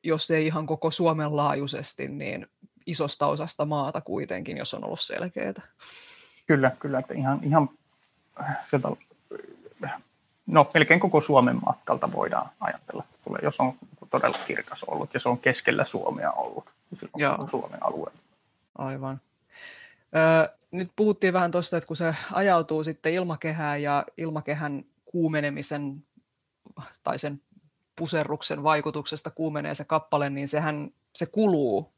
[0.03, 2.47] jos ei ihan koko Suomen laajuisesti, niin
[2.87, 5.53] isosta osasta maata kuitenkin, jos on ollut selkeää.
[6.47, 7.69] Kyllä, kyllä, että ihan, ihan
[8.71, 8.89] sieltä,
[10.47, 13.75] no melkein koko Suomen matkalta voidaan ajatella, tulee, jos on
[14.11, 18.21] todella kirkas ollut ja se on keskellä Suomea ollut, niin on Suomen alueella.
[18.79, 19.21] Aivan.
[20.17, 26.05] Öö, nyt puhuttiin vähän tuosta, että kun se ajautuu sitten ilmakehään ja ilmakehän kuumenemisen
[27.03, 27.41] tai sen
[27.97, 31.93] puserruksen vaikutuksesta kuumenee se kappale, niin sehän se kuluu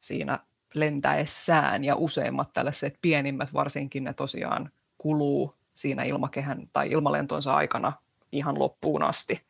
[0.00, 0.38] siinä
[0.74, 7.92] lentäessään ja useimmat tällaiset pienimmät varsinkin ne tosiaan kuluu siinä ilmakehän tai ilmalentonsa aikana
[8.32, 9.40] ihan loppuun asti.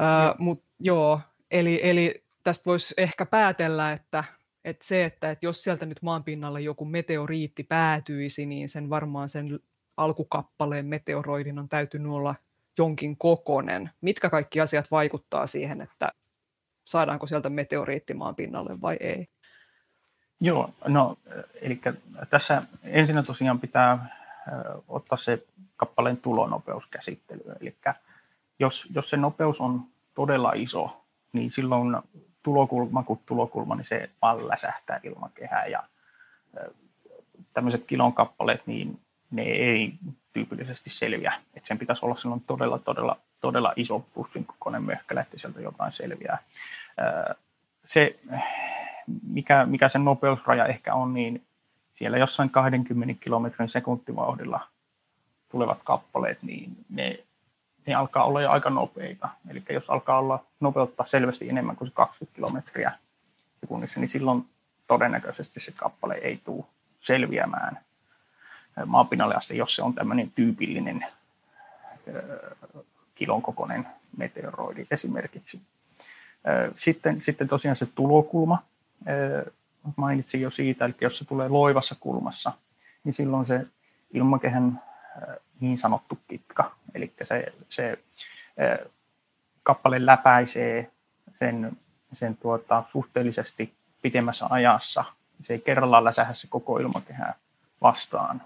[0.00, 4.24] Öö, mut, joo, eli, eli tästä voisi ehkä päätellä, että,
[4.64, 9.60] että se, että, että jos sieltä nyt maanpinnalle joku meteoriitti päätyisi, niin sen varmaan sen
[9.96, 12.34] alkukappaleen meteoroidin on täytynyt olla
[12.78, 13.90] jonkin kokonen.
[14.00, 16.12] Mitkä kaikki asiat vaikuttaa siihen, että
[16.84, 19.28] saadaanko sieltä meteoriitti maan pinnalle vai ei?
[20.40, 21.16] Joo, no
[21.60, 21.80] eli
[22.30, 24.16] tässä ensinnä tosiaan pitää
[24.88, 27.56] ottaa se kappaleen tulonopeus käsittelyyn.
[27.60, 27.76] Eli
[28.58, 31.96] jos, jos se nopeus on todella iso, niin silloin
[32.42, 35.82] tulokulma kuin tulokulma, niin se vaan läsähtää ilmakehään ja
[37.52, 39.94] tämmöiset kilon kappaleet, niin ne ei
[40.32, 41.32] tyypillisesti selviä.
[41.54, 45.92] Et sen pitäisi olla silloin todella, todella, todella iso pussin kokoinen möhkälä, että sieltä jotain
[45.92, 46.38] selviää.
[47.86, 48.18] Se,
[49.22, 51.42] mikä, mikä sen nopeusraja ehkä on, niin
[51.94, 54.68] siellä jossain 20 kilometrin sekuntivauhdilla
[55.50, 57.18] tulevat kappaleet, niin ne,
[57.86, 59.28] ne alkaa olla jo aika nopeita.
[59.50, 62.92] Eli jos alkaa olla nopeutta selvästi enemmän kuin se 20 kilometriä
[63.60, 64.46] sekunnissa, niin silloin
[64.86, 66.64] todennäköisesti se kappale ei tule
[67.00, 67.78] selviämään
[68.86, 71.06] maapinnalle asti, jos se on tämmöinen tyypillinen
[73.14, 73.86] kilon kokoinen
[74.16, 75.60] meteoroidi esimerkiksi.
[76.76, 78.62] Sitten, sitten tosiaan se tulokulma,
[79.96, 82.52] mainitsin jo siitä, eli jos se tulee loivassa kulmassa,
[83.04, 83.66] niin silloin se
[84.12, 84.82] ilmakehän
[85.60, 87.98] niin sanottu kitka, eli se, se
[89.62, 90.90] kappale läpäisee
[91.38, 91.76] sen,
[92.12, 95.04] sen tuota, suhteellisesti pitemmässä ajassa.
[95.46, 97.34] Se ei kerrallaan läsähä se koko ilmakehää
[97.82, 98.42] vastaan,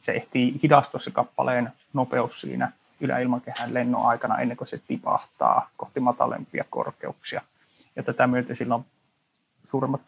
[0.00, 6.00] se ehtii hidastua se kappaleen nopeus siinä yläilmakehän lennon aikana ennen kuin se tipahtaa kohti
[6.00, 7.42] matalempia korkeuksia.
[7.96, 8.84] Ja tätä myötä sillä on
[9.70, 10.00] suuremmat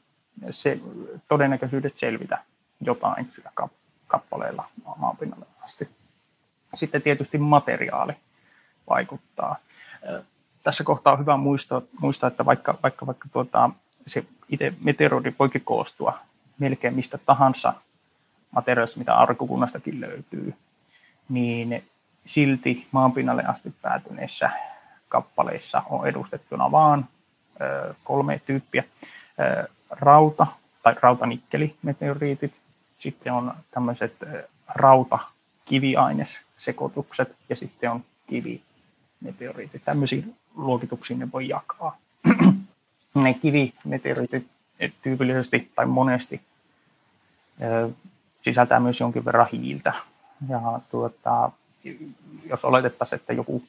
[0.51, 0.81] se,
[1.29, 2.39] todennäköisyydet selvitä
[2.81, 3.51] jotain sillä
[4.07, 5.89] kappaleella maanpinnalle asti.
[6.75, 8.13] Sitten tietysti materiaali
[8.89, 9.57] vaikuttaa.
[10.63, 13.71] Tässä kohtaa on hyvä muistaa, muistaa että vaikka, vaikka, vaikka tuota,
[14.07, 16.19] se itse meteoroidi voikin koostua
[16.59, 17.73] melkein mistä tahansa
[18.51, 20.55] materiaalista, mitä aurinkokunnastakin löytyy,
[21.29, 21.85] niin
[22.27, 24.51] silti maanpinnalle asti päätyneissä
[25.09, 27.09] kappaleissa on edustettuna vaan
[28.05, 28.85] kolme tyyppiä.
[29.91, 30.47] Rauta
[30.83, 32.55] tai rautanikkelimeteoriitit,
[32.99, 34.17] sitten on tämmöiset
[34.69, 39.85] rauta-kiviainessekoitukset ja sitten on kivimeteoriitit.
[39.85, 41.97] Tämmöisiin luokituksiin ne voi jakaa.
[43.15, 44.47] ne kivimeteoriitit
[45.03, 46.41] tyypillisesti tai monesti
[48.43, 49.93] sisältää myös jonkin verran hiiltä.
[50.49, 51.51] Ja tuota,
[52.45, 53.63] jos oletettaisiin, että joku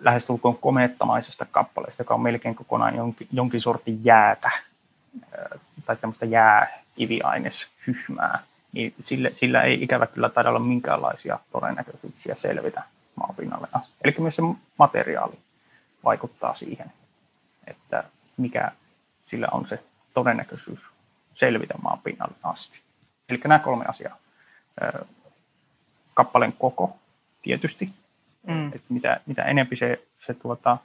[0.00, 4.50] lähestulkoon komeettamaisesta kappaleesta, joka on melkein kokonaan jonkin, jonkin sortin jäätä
[5.86, 8.38] tai tämmöistä jääkiviaineshyhmää,
[8.72, 12.82] niin sillä, sillä ei ikävä kyllä taida olla minkäänlaisia todennäköisyyksiä selvitä
[13.16, 13.96] maapinnalle asti.
[14.04, 14.42] Eli myös se
[14.78, 15.38] materiaali
[16.04, 16.92] vaikuttaa siihen,
[17.66, 18.04] että
[18.36, 18.72] mikä
[19.30, 19.82] sillä on se
[20.14, 20.78] todennäköisyys
[21.34, 22.80] selvitä maapinnalle asti.
[23.28, 24.16] Eli nämä kolme asiaa.
[26.14, 26.96] Kappaleen koko
[27.42, 27.90] tietysti,
[28.46, 28.66] mm.
[28.66, 30.78] että mitä, mitä enempi se, se tuota,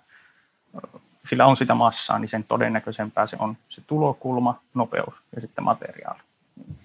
[1.29, 6.19] sillä on sitä massaa, niin sen todennäköisempää se on se tulokulma, nopeus ja sitten materiaali.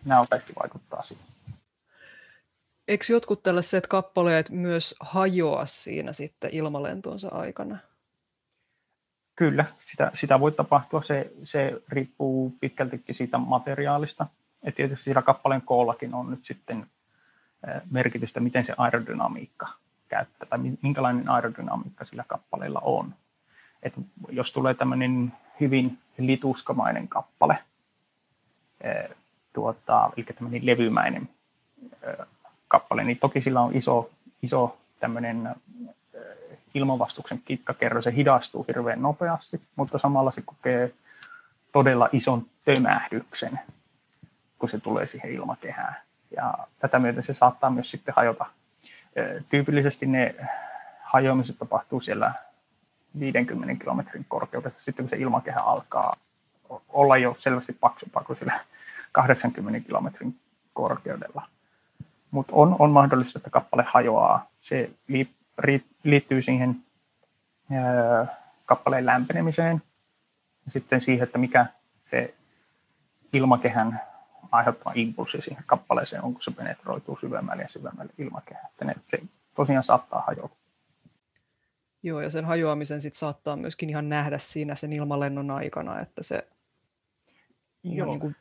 [0.05, 1.27] Nämä on kaikki vaikuttaa siihen.
[2.89, 7.79] Eikö jotkut tällaiset kappaleet myös hajoa siinä sitten ilmalentonsa aikana?
[9.37, 11.03] Kyllä, sitä, sitä voi tapahtua.
[11.03, 14.27] Se, se riippuu pitkältikin siitä materiaalista.
[14.65, 16.87] Ja tietysti siinä kappaleen koollakin on nyt sitten
[17.91, 19.69] merkitystä, miten se aerodynamiikka
[20.09, 23.15] käyttää, tai minkälainen aerodynamiikka sillä kappaleella on.
[23.83, 23.95] Et
[24.29, 27.59] jos tulee tämmöinen hyvin lituskamainen kappale,
[29.53, 31.29] tuota, eli tämmöinen levymäinen
[32.69, 34.11] kappale, niin toki sillä on iso,
[34.43, 35.55] iso tämmöinen
[36.75, 40.95] ilmanvastuksen kitkakerro, se hidastuu hirveän nopeasti, mutta samalla se kokee
[41.73, 43.61] todella ison tömähdyksen,
[44.59, 45.97] kun se tulee siihen ilmakehään.
[46.37, 48.47] Ja tätä myöten se saattaa myös sitten hajota.
[49.49, 50.35] Tyypillisesti ne
[51.03, 52.35] hajoamiset tapahtuu siellä
[53.21, 56.17] 50 kilometrin korkeudessa, sitten kun se ilmakehä alkaa
[56.89, 58.61] olla jo selvästi paksumpaa kuin sillä
[59.13, 60.37] 80 kilometrin
[60.73, 61.49] korkeudella.
[62.31, 64.47] Mutta on, on mahdollista, että kappale hajoaa.
[64.61, 64.91] Se
[66.05, 66.77] liittyy siihen
[68.67, 69.83] kappaleen lämpenemiseen
[70.67, 71.67] ja sitten siihen, että mikä
[72.11, 72.35] se
[73.33, 74.01] ilmakehän
[74.53, 78.69] aiheuttama impulssi siihen kappaleeseen on, kun se penetroituu syvemmälle ja syvemmälle ilmakehään.
[79.11, 79.23] Se
[79.55, 80.62] tosiaan saattaa hajota.
[82.03, 86.47] Joo, ja sen hajoamisen sit saattaa myöskin ihan nähdä siinä sen ilmalennon aikana, että se
[87.85, 88.07] Joo.
[88.07, 88.37] Niin kuin...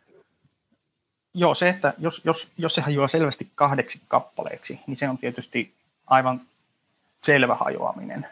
[1.33, 5.73] Joo, se, että jos, jos, jos se hajoaa selvästi kahdeksi kappaleeksi, niin se on tietysti
[6.07, 6.41] aivan
[7.21, 8.27] selvä hajoaminen.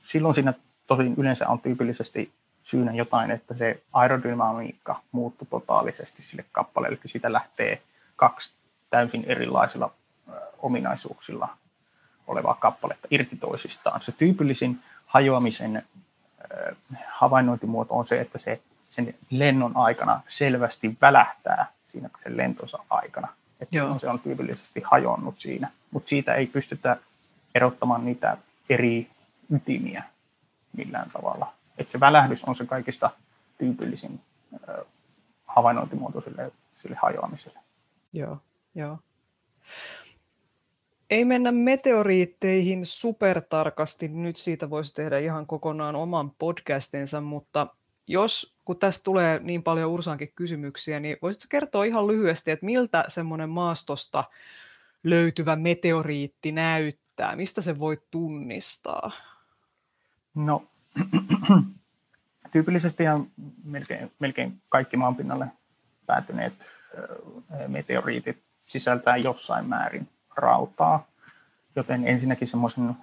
[0.00, 0.54] Silloin siinä
[0.86, 7.32] tosin yleensä on tyypillisesti syynä jotain, että se aerodynamiikka muuttui totaalisesti sille kappaleelle, eli siitä
[7.32, 7.82] lähtee
[8.16, 8.50] kaksi
[8.90, 9.94] täysin erilaisilla
[10.58, 11.48] ominaisuuksilla
[12.26, 14.00] olevaa kappaletta irti toisistaan.
[14.02, 15.82] Se tyypillisin hajoamisen
[17.08, 18.60] havainnointimuoto on se, että se
[18.90, 23.28] sen lennon aikana selvästi välähtää siinä sen lentonsa aikana.
[23.60, 23.98] Että Joo.
[23.98, 26.96] se on tyypillisesti hajonnut siinä, mutta siitä ei pystytä
[27.54, 28.36] erottamaan niitä
[28.68, 29.10] eri
[29.50, 30.02] ytimiä
[30.76, 31.52] millään tavalla.
[31.78, 33.10] Että se välähdys on se kaikista
[33.58, 34.20] tyypillisin
[35.46, 37.58] havainnointimuoto sille, sille hajoamiselle.
[38.12, 38.38] Joo,
[38.74, 38.98] joo.
[41.10, 47.66] Ei mennä meteoriitteihin supertarkasti, nyt siitä voisi tehdä ihan kokonaan oman podcastinsa, mutta
[48.06, 53.04] jos, kun tästä tulee niin paljon Ursaankin kysymyksiä, niin voisitko kertoa ihan lyhyesti, että miltä
[53.08, 54.24] semmoinen maastosta
[55.04, 57.36] löytyvä meteoriitti näyttää?
[57.36, 59.10] Mistä se voi tunnistaa?
[60.34, 60.64] No,
[62.52, 63.26] tyypillisesti ihan
[63.64, 65.46] melkein, melkein kaikki maanpinnalle
[66.06, 66.52] päätyneet
[67.68, 71.06] meteoriitit sisältää jossain määrin rautaa,
[71.76, 72.96] joten ensinnäkin semmoisen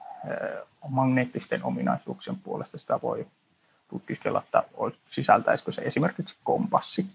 [0.88, 3.28] magneettisten ominaisuuksien puolesta sitä voi
[3.90, 4.64] tutkiskella, että
[5.12, 7.06] sisältäisikö se esimerkiksi kompassi.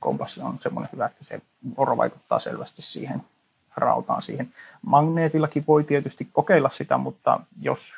[0.00, 1.40] Kompassi on semmoinen hyvä, että se
[1.76, 3.22] oro vaikuttaa selvästi siihen
[3.76, 4.52] rautaan siihen.
[4.82, 7.92] Magneetillakin voi tietysti kokeilla sitä, mutta jos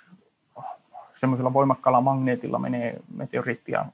[1.20, 3.87] semmoisella voimakkaalla magneetilla menee meteoriittia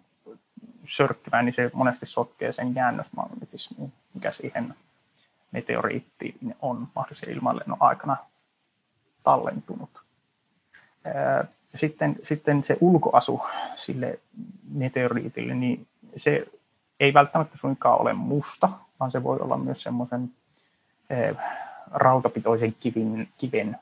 [0.89, 4.75] sörkkimään, niin se monesti sotkee sen jäännösmagnetismiin, mikä siihen
[5.53, 8.17] meteoriittiin on mahdollisen ilmanlennon aikana
[9.23, 9.91] tallentunut.
[11.75, 13.43] Sitten, sitten se ulkoasu
[13.75, 14.19] sille
[14.73, 15.87] meteoriitille, niin
[16.17, 16.47] se
[17.01, 18.69] ei välttämättä suinkaan ole musta,
[19.01, 20.31] vaan se voi olla myös semmoisen
[21.91, 23.79] rautapitoisen kivin, kiven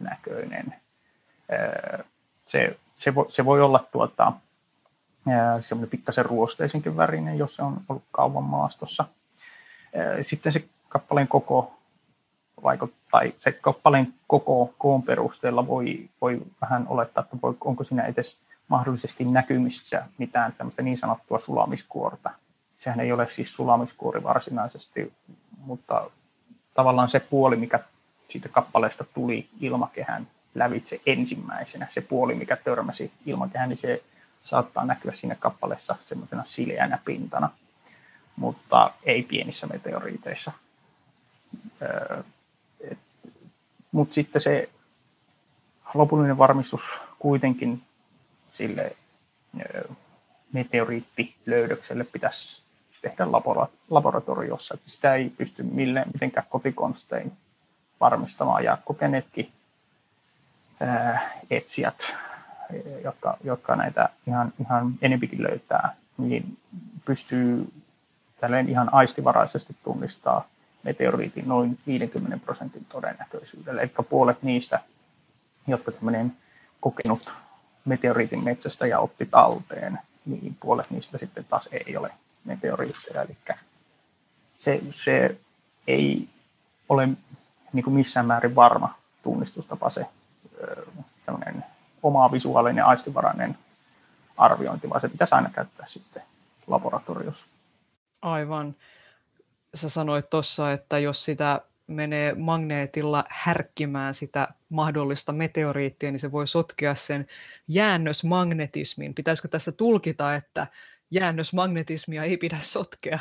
[0.00, 0.74] näköinen.
[2.46, 4.32] Se, se, voi, se voi olla tuota,
[5.60, 9.04] semmoinen pikkasen ruosteisenkin värinen, jos se on ollut kauan maastossa.
[10.22, 11.78] Sitten se kappaleen koko
[12.62, 18.02] vaikuttaa, tai se kappaleen koko koon perusteella voi, voi vähän olettaa, että voi, onko siinä
[18.02, 22.30] edes mahdollisesti näkymissä mitään niin sanottua sulamiskuorta.
[22.78, 25.12] Sehän ei ole siis sulamiskuori varsinaisesti,
[25.58, 26.10] mutta
[26.74, 27.80] tavallaan se puoli, mikä
[28.28, 34.02] siitä kappaleesta tuli ilmakehän lävitse ensimmäisenä, se puoli, mikä törmäsi ilmakehän, niin se
[34.44, 37.50] saattaa näkyä siinä kappaleessa semmoisena sileänä pintana,
[38.36, 40.52] mutta ei pienissä meteoriiteissa.
[43.92, 44.68] Mutta sitten se
[45.94, 46.80] lopullinen varmistus
[47.18, 47.82] kuitenkin
[48.52, 48.96] sille
[50.52, 52.62] meteoriittilöydökselle pitäisi
[53.02, 53.32] tehdä
[53.90, 54.74] laboratoriossa.
[54.74, 57.32] Että sitä ei pysty millään, mitenkään kotikonstein
[58.00, 58.64] varmistamaan.
[58.64, 59.52] Ja kokeneetkin
[61.50, 62.12] etsijät,
[63.04, 66.58] jotka, jotka näitä ihan, ihan enempikin löytää, niin
[67.04, 67.72] pystyy
[68.40, 70.48] tälleen ihan aistivaraisesti tunnistaa
[70.82, 73.82] meteoriitin noin 50 prosentin todennäköisyydellä.
[73.82, 74.80] Eli puolet niistä,
[75.66, 76.36] jotka tämmöinen
[76.80, 77.30] kokenut
[77.84, 82.10] meteoriitin metsästä ja otti talteen, niin puolet niistä sitten taas ei ole
[82.44, 83.22] meteoriitteja.
[83.22, 83.36] Eli
[84.58, 85.36] se, se
[85.86, 86.28] ei
[86.88, 87.08] ole
[87.72, 90.06] niin kuin missään määrin varma tunnistustapa se
[92.02, 93.58] oma visuaalinen aistivarainen
[94.36, 96.22] arviointi, vaan se pitäisi aina käyttää sitten
[96.66, 97.46] laboratoriossa.
[98.22, 98.74] Aivan.
[99.74, 106.48] Sä sanoit tuossa, että jos sitä menee magneetilla härkkimään sitä mahdollista meteoriittia, niin se voi
[106.48, 107.26] sotkea sen
[107.68, 109.14] jäännösmagnetismin.
[109.14, 110.66] Pitäisikö tästä tulkita, että
[111.10, 113.18] jäännösmagnetismia ei pidä sotkea?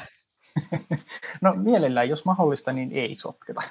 [1.42, 3.62] No mielellään, jos mahdollista, niin ei sotketa.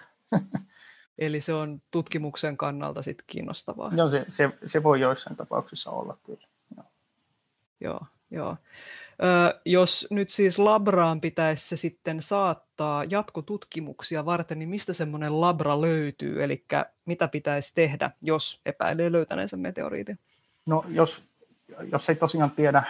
[1.19, 3.93] Eli se on tutkimuksen kannalta sitten kiinnostavaa.
[3.97, 6.47] Joo, se, se, se voi joissain tapauksissa olla kyllä.
[6.77, 6.91] Joo,
[7.81, 8.01] joo.
[8.31, 8.57] joo.
[9.65, 16.45] Jos nyt siis labraan pitäisi se sitten saattaa jatkotutkimuksia varten, niin mistä semmoinen labra löytyy?
[16.45, 16.65] Eli
[17.07, 20.19] mitä pitäisi tehdä, jos epäilee löytäneensä meteoriitin?
[20.67, 21.23] No jos,
[21.93, 22.83] jos ei tosiaan tiedä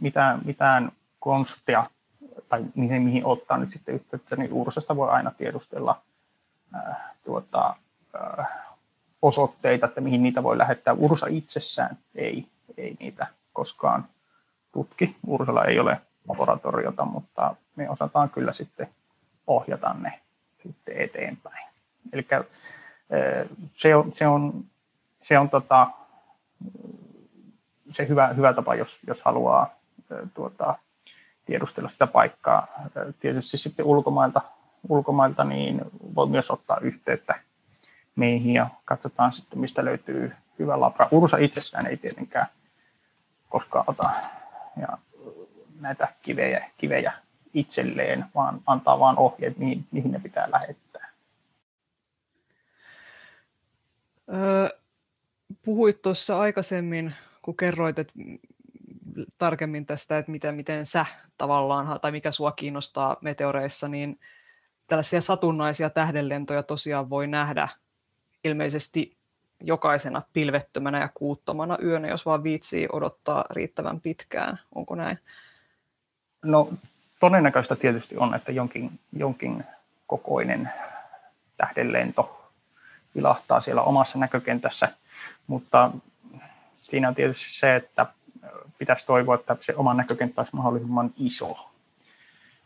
[0.00, 1.90] mitään, mitään konstia
[2.48, 6.02] tai mihin, mihin ottaa nyt sitten yhteyttä, niin Ursasta voi aina tiedustella
[6.74, 7.74] äh, tuota,
[8.38, 8.46] äh,
[9.22, 10.94] osoitteita, että mihin niitä voi lähettää.
[10.94, 14.04] Ursa itsessään ei, ei niitä koskaan
[14.78, 15.16] tutki.
[15.26, 18.88] Ursalla ei ole laboratoriota, mutta me osataan kyllä sitten
[19.46, 20.20] ohjata ne
[20.62, 21.68] sitten eteenpäin.
[22.12, 22.42] Eli äh,
[23.74, 24.64] se on, se on,
[25.22, 25.90] se on tota,
[27.92, 29.70] se hyvä, hyvä tapa, jos, jos haluaa
[30.34, 30.74] tuota,
[31.44, 32.66] tiedustella sitä paikkaa.
[33.20, 34.40] Tietysti sitten ulkomailta,
[34.88, 35.80] ulkomailta niin
[36.14, 37.34] voi myös ottaa yhteyttä
[38.16, 41.08] meihin ja katsotaan sitten, mistä löytyy hyvä labra.
[41.10, 42.46] Ursa itsessään ei tietenkään
[43.48, 44.10] koskaan ota
[44.80, 44.98] ja
[45.80, 47.12] näitä kivejä, kivejä
[47.54, 51.10] itselleen, vaan antaa vain ohjeet, mihin, mihin ne pitää lähettää.
[54.34, 54.68] Öö,
[55.64, 58.12] puhuit tuossa aikaisemmin, kun kerroit, että
[59.38, 61.06] tarkemmin tästä, että miten, miten sä
[61.38, 64.20] tavallaan, tai mikä sua kiinnostaa meteoreissa, niin
[64.86, 67.68] tällaisia satunnaisia tähdenlentoja tosiaan voi nähdä
[68.44, 69.17] ilmeisesti
[69.60, 74.58] jokaisena pilvettömänä ja kuuttomana yönä, jos vaan viitsii odottaa riittävän pitkään.
[74.74, 75.18] Onko näin?
[76.44, 76.68] No
[77.20, 79.64] todennäköistä tietysti on, että jonkin, jonkin
[80.06, 80.72] kokoinen
[81.56, 82.50] tähdenlento
[83.14, 84.88] vilahtaa siellä omassa näkökentässä,
[85.46, 85.90] mutta
[86.82, 88.06] siinä on tietysti se, että
[88.78, 91.70] pitäisi toivoa, että se oma näkökenttä olisi mahdollisimman iso.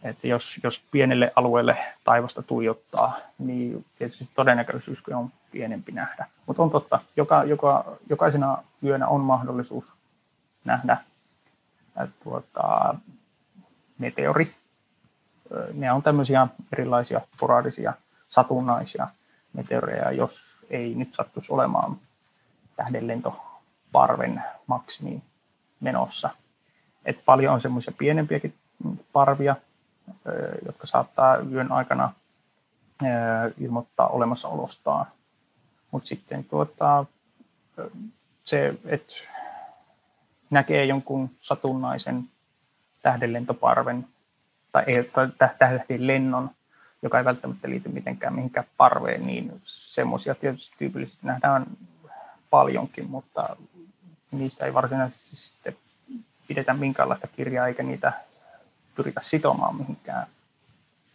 [0.02, 6.26] Että jos, jos pienelle alueelle taivasta tuijottaa, niin tietysti todennäköisyys on pienempi nähdä.
[6.46, 9.84] Mutta on totta, joka, joka, jokaisena yönä on mahdollisuus
[10.64, 10.96] nähdä
[12.24, 12.94] tuota,
[13.98, 14.54] meteori.
[15.72, 17.92] Ne on tämmöisiä erilaisia sporadisia,
[18.30, 19.06] satunnaisia
[19.52, 21.96] meteoreja, jos ei nyt sattuisi olemaan
[22.76, 25.22] tähdenlentoparven maksimi
[25.80, 26.30] menossa.
[27.04, 28.54] Et paljon on semmoisia pienempiäkin
[29.12, 29.56] parvia,
[30.66, 32.12] jotka saattaa yön aikana
[33.58, 35.06] ilmoittaa olemassaolostaan.
[35.90, 37.04] Mutta sitten tuota,
[38.44, 39.14] se, että
[40.50, 42.24] näkee jonkun satunnaisen
[43.02, 44.06] tähdenlentoparven
[44.72, 44.84] tai,
[45.14, 45.28] tai
[45.58, 46.50] tähden lennon,
[47.02, 51.66] joka ei välttämättä liity mitenkään mihinkään parveen, niin semmoisia tietysti tyypillisesti nähdään
[52.50, 53.56] paljonkin, mutta
[54.30, 55.76] niistä ei varsinaisesti sitten
[56.48, 58.12] pidetä minkäänlaista kirjaa eikä niitä
[58.94, 60.26] pyritä sitomaan mihinkään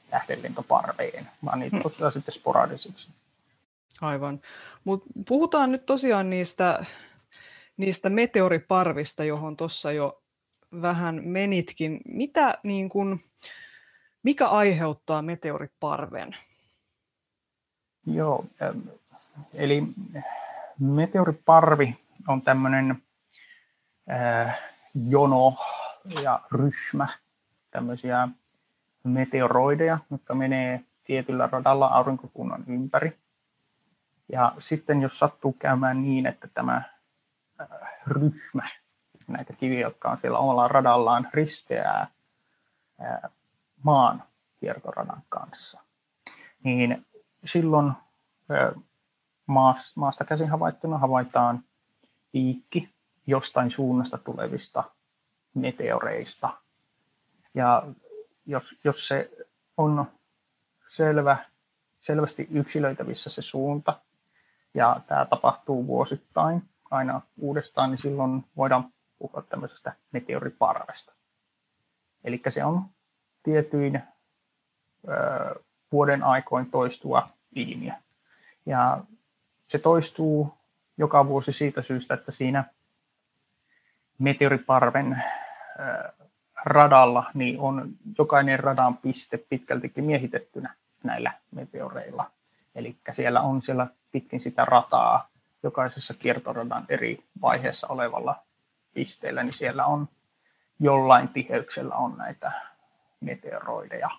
[0.10, 2.12] tähdenlentoparveen, vaan niitä hmm.
[2.12, 3.12] sitten sporadisiksi.
[4.02, 4.42] Aivan.
[4.84, 6.86] Mutta puhutaan nyt tosiaan niistä,
[7.78, 10.22] niistä meteoriparvista, johon tuossa jo
[10.82, 12.02] vähän menitkin.
[12.06, 13.20] Mitä, niin kun,
[14.24, 16.36] mikä aiheuttaa meteoriparven?
[18.06, 18.46] Joo,
[19.54, 19.84] eli
[20.80, 21.98] meteoriparvi
[22.28, 23.04] on tämmöinen
[24.12, 24.60] äh,
[25.08, 25.58] jono
[26.24, 27.08] ja ryhmä
[27.72, 28.28] tämmöisiä
[29.04, 33.18] meteoroideja, jotka menee tietyllä radalla aurinkokunnan ympäri.
[34.32, 36.82] Ja sitten jos sattuu käymään niin, että tämä
[37.62, 37.68] äh,
[38.08, 38.70] ryhmä,
[39.28, 42.08] näitä kiviä, jotka on siellä omalla radallaan, risteää
[43.02, 43.32] äh,
[43.84, 44.24] maan
[44.60, 45.82] kiertoradan kanssa,
[46.64, 47.06] niin
[47.46, 48.84] silloin äh,
[49.96, 51.64] maasta käsin havaittuna havaitaan
[52.32, 52.90] piikki
[53.28, 54.84] jostain suunnasta tulevista
[55.54, 56.50] meteoreista.
[57.58, 57.84] Ja
[58.46, 59.32] jos, jos se
[59.78, 60.06] on
[60.90, 61.38] selvä,
[62.02, 64.00] selvästi yksilöitävissä se suunta,
[64.74, 71.14] ja tämä tapahtuu vuosittain aina uudestaan, niin silloin voidaan puhua tämmöisestä meteoriparvesta.
[72.24, 72.86] Eli se on
[73.44, 73.96] tietyin
[75.08, 75.60] ö,
[75.92, 77.94] vuoden aikoin toistuva ilmiö.
[78.66, 79.04] Ja
[79.68, 80.54] se toistuu
[80.98, 82.64] joka vuosi siitä syystä, että siinä
[84.20, 85.24] meteoriparven
[86.68, 92.32] radalla niin on jokainen radan piste pitkältikin miehitettynä näillä meteoreilla.
[92.76, 95.28] Eli siellä on siellä pitkin sitä rataa
[95.64, 98.36] jokaisessa kiertoradan eri vaiheessa olevalla
[98.94, 100.10] pisteellä, niin siellä on
[100.80, 102.52] jollain tiheyksellä on näitä
[103.22, 104.10] meteoroideja.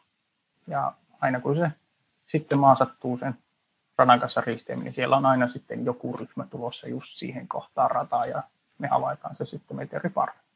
[0.67, 1.71] Ja aina kun se
[2.27, 3.39] sitten maa sattuu sen
[3.99, 8.27] radan kanssa risteäminen, niin siellä on aina sitten joku ryhmä tulossa just siihen kohtaan rataa
[8.27, 8.43] ja
[8.79, 10.48] me havaitaan se sitten meteoriparve.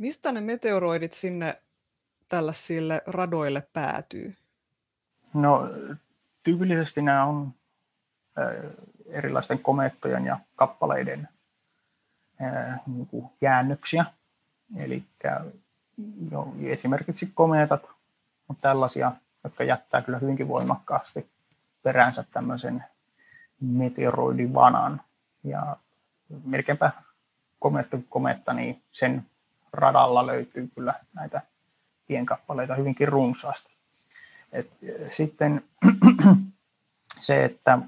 [0.00, 1.62] Mistä ne meteoroidit sinne
[2.28, 4.36] tällaisille radoille päätyy?
[5.34, 5.68] No
[6.42, 7.52] tyypillisesti nämä on
[9.06, 11.28] erilaisten komeettojen ja kappaleiden
[12.86, 14.04] niin jäännöksiä.
[14.76, 15.04] Eli
[16.30, 17.82] jo, esimerkiksi komeetat
[18.48, 19.12] on tällaisia,
[19.44, 21.30] jotka jättää kyllä hyvinkin voimakkaasti
[21.82, 22.84] peräänsä tämmöisen
[23.60, 25.00] meteoroidivanan.
[25.44, 25.76] Ja
[26.44, 26.90] melkeinpä
[27.58, 29.26] kometta kometta, niin sen
[29.72, 31.42] radalla löytyy kyllä näitä
[32.06, 33.72] pienkappaleita hyvinkin runsaasti.
[34.52, 34.70] Et
[35.08, 35.64] sitten
[37.18, 37.78] se, että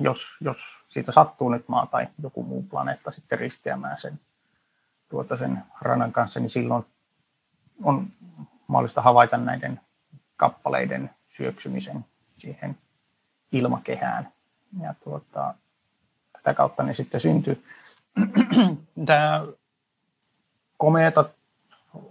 [0.00, 0.58] jos, jos
[0.88, 4.20] siitä sattuu nyt maa tai joku muu planeetta sitten risteämään sen,
[5.08, 6.84] tuota sen radan kanssa, niin silloin
[7.82, 8.06] on
[8.66, 9.80] mahdollista havaita näiden
[10.36, 12.04] kappaleiden syöksymisen
[12.38, 12.78] siihen
[13.52, 14.32] ilmakehään.
[14.80, 15.54] Ja tuota,
[16.32, 17.64] tätä kautta ne sitten syntyy.
[19.06, 19.46] Tämä
[20.84, 21.24] komeeta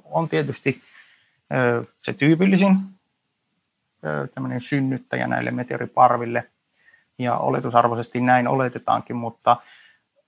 [0.03, 0.81] on tietysti
[2.01, 2.75] se tyypillisin
[4.59, 6.49] synnyttäjä näille meteoriparville,
[7.17, 9.57] ja oletusarvoisesti näin oletetaankin, mutta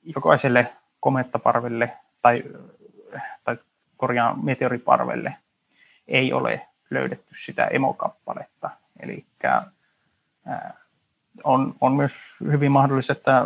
[0.03, 2.43] jokaiselle komeettaparvelle tai,
[3.43, 3.57] tai
[3.97, 5.35] korjaan meteoriparvelle
[6.07, 8.69] ei ole löydetty sitä emokappaletta.
[8.99, 9.25] Eli
[11.43, 12.11] on, on myös
[12.43, 13.45] hyvin mahdollista, että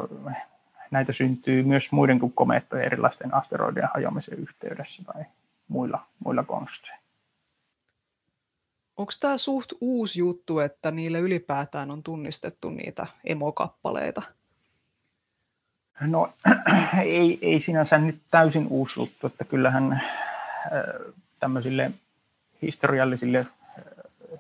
[0.92, 5.24] näitä syntyy myös muiden kuin komeettojen erilaisten asteroidien hajoamisen yhteydessä tai
[5.68, 7.00] muilla, muilla konsteilla.
[8.98, 14.22] Onko tämä suht uusi juttu, että niille ylipäätään on tunnistettu niitä emokappaleita?
[16.00, 16.34] No
[17.04, 20.02] ei, ei sinänsä nyt täysin uusi juttu, että kyllähän
[21.40, 21.92] tämmöisille
[22.62, 23.48] historiallisille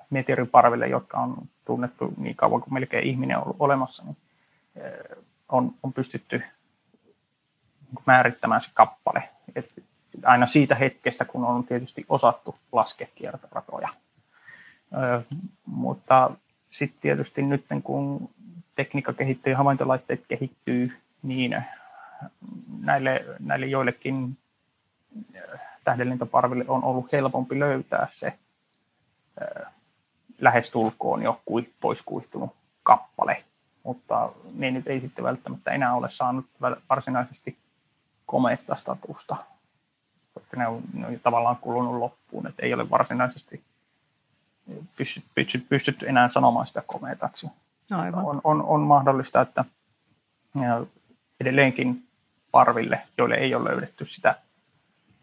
[0.09, 4.17] meteoriparville, jotka on tunnettu niin kauan kuin melkein ihminen on ollut olemassa, niin
[5.49, 6.43] on, on pystytty
[8.05, 9.29] määrittämään se kappale.
[9.55, 9.71] Et
[10.23, 13.89] aina siitä hetkestä, kun on tietysti osattu laskea kiertoratoja.
[14.93, 15.21] Ö,
[15.65, 16.31] mutta
[16.71, 18.29] sitten tietysti nyt kun
[18.75, 21.63] tekniikka kehittyy ja havaintolaitteet kehittyy, niin
[22.81, 24.37] näille, näille joillekin
[25.83, 28.33] tähdenlentoparville on ollut helpompi löytää se
[30.41, 31.41] lähestulkoon jo
[31.81, 33.43] pois kuihtunut kappale,
[33.89, 36.45] mutta ne nyt ei sitten välttämättä enää ole saanut
[36.89, 37.57] varsinaisesti
[38.25, 39.35] komeetta statusta.
[40.33, 43.63] Koska ne on, ne on tavallaan kulunut loppuun, että ei ole varsinaisesti
[44.95, 47.47] pystytty, pystytty enää sanomaan sitä komeetaksi.
[47.91, 48.25] Aivan.
[48.25, 49.65] On, on, on mahdollista, että
[51.39, 52.07] edelleenkin
[52.51, 54.35] parville, joille ei ole löydetty sitä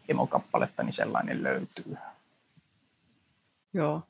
[0.09, 1.97] emokappaletta, niin sellainen löytyy.
[3.73, 4.03] Joo.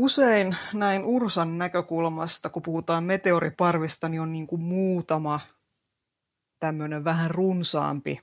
[0.00, 5.40] Usein näin Ursan näkökulmasta, kun puhutaan meteoriparvista, niin on niin kuin muutama
[6.60, 8.18] tämmöinen vähän runsaampi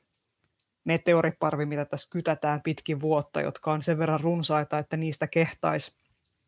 [0.84, 5.98] meteoriparvi, mitä tässä kytätään pitkin vuotta, jotka on sen verran runsaita, että niistä kehtaisi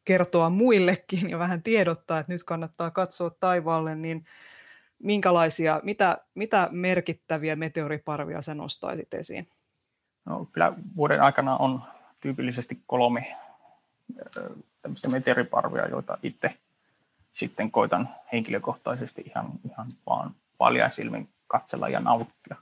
[0.06, 4.22] kertoa muillekin ja vähän tiedottaa, että nyt kannattaa katsoa taivaalle, niin
[5.00, 9.48] minkälaisia, mitä, mitä merkittäviä meteoriparvia sä nostaisit esiin?
[10.26, 11.84] No, kyllä vuoden aikana on
[12.20, 13.36] tyypillisesti kolme
[14.82, 16.58] tämmöistä meteoriparvia, joita itse
[17.34, 22.56] sitten koitan henkilökohtaisesti ihan, ihan vaan paljain silmin katsella ja nauttia.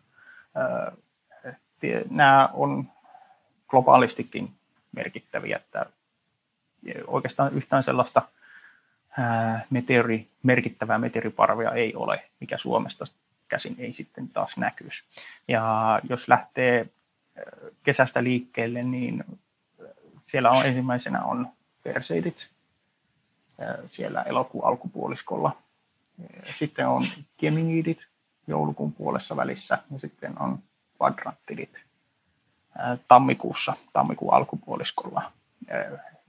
[2.09, 2.91] Nämä on
[3.67, 4.51] globaalistikin
[4.91, 5.85] merkittäviä, että
[7.07, 8.21] oikeastaan yhtään sellaista
[9.69, 13.05] meteori, merkittävää meteoriparvia ei ole, mikä Suomesta
[13.47, 15.03] käsin ei sitten taas näkyisi.
[15.47, 16.89] Ja jos lähtee
[17.83, 19.23] kesästä liikkeelle, niin
[20.25, 21.47] siellä on ensimmäisenä on
[21.85, 22.47] Perseidit,
[23.91, 25.57] siellä elokuun alkupuoliskolla.
[26.59, 27.07] Sitten on
[27.39, 28.07] Geminidit
[28.47, 30.59] joulukuun puolessa välissä ja sitten on
[31.01, 31.69] Quadrantidit
[33.07, 35.31] tammikuussa, tammikuun alkupuoliskolla.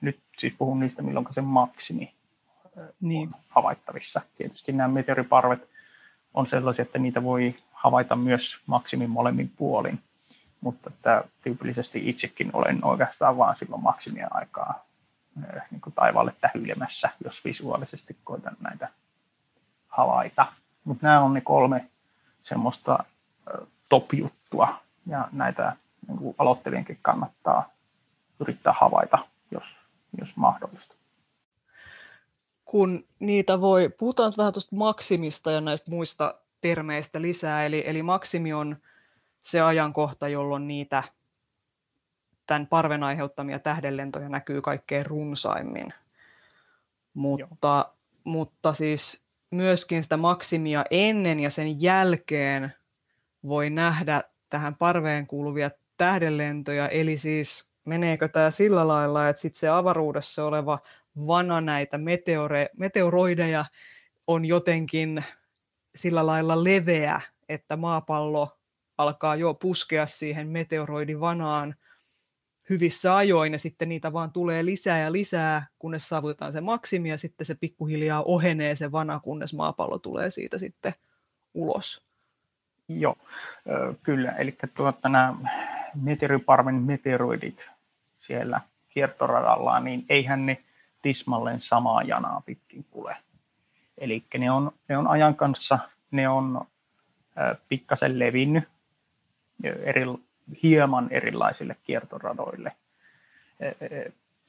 [0.00, 2.14] Nyt siis puhun niistä, milloin se maksimi
[3.00, 3.28] niin.
[3.34, 4.20] on havaittavissa.
[4.38, 5.68] Tietysti nämä meteoriparvet
[6.34, 10.02] on sellaisia, että niitä voi havaita myös maksimin molemmin puolin,
[10.60, 14.85] mutta että tyypillisesti itsekin olen oikeastaan vaan silloin maksimia aikaa
[15.70, 18.88] niin kuin taivaalle tähyilemässä, jos visuaalisesti koitan näitä
[19.88, 20.52] havaita.
[20.84, 21.88] Mutta nämä on ne kolme
[22.42, 22.98] semmoista
[23.88, 25.76] top-juttua, ja näitä
[26.08, 27.70] niin kuin aloittelijankin kannattaa
[28.40, 29.18] yrittää havaita,
[29.50, 29.64] jos,
[30.18, 30.94] jos mahdollista.
[32.64, 38.52] Kun niitä voi, puhutaan vähän tuosta maksimista ja näistä muista termeistä lisää, eli, eli maksimi
[38.52, 38.76] on
[39.42, 41.02] se ajankohta, jolloin niitä
[42.46, 45.92] tämän parven aiheuttamia tähdenlentoja näkyy kaikkein runsaimmin.
[47.14, 47.92] Mutta,
[48.24, 52.72] mutta siis myöskin sitä maksimia ennen ja sen jälkeen
[53.48, 59.68] voi nähdä tähän parveen kuuluvia tähdenlentoja, eli siis meneekö tämä sillä lailla, että sitten se
[59.68, 60.78] avaruudessa oleva
[61.26, 63.64] vana näitä meteore, meteoroideja
[64.26, 65.24] on jotenkin
[65.94, 68.58] sillä lailla leveä, että maapallo
[68.98, 71.74] alkaa jo puskea siihen meteoroidin vanaan
[72.70, 77.18] hyvissä ajoin ja sitten niitä vaan tulee lisää ja lisää, kunnes saavutetaan se maksimi ja
[77.18, 80.94] sitten se pikkuhiljaa ohenee se vana, kunnes maapallo tulee siitä sitten
[81.54, 82.02] ulos.
[82.88, 83.16] Joo,
[84.02, 84.32] kyllä.
[84.32, 85.34] Eli tuota, nämä
[85.94, 87.66] meteoriparven meteoroidit
[88.20, 90.64] siellä kiertoradalla, niin eihän ne
[91.02, 93.16] tismalleen samaa janaa pitkin kulje.
[93.98, 95.78] Eli ne on, ne on ajan kanssa,
[96.10, 96.66] ne on
[97.68, 98.64] pikkasen levinnyt
[99.64, 100.02] eri,
[100.62, 102.72] hieman erilaisille kiertoradoille.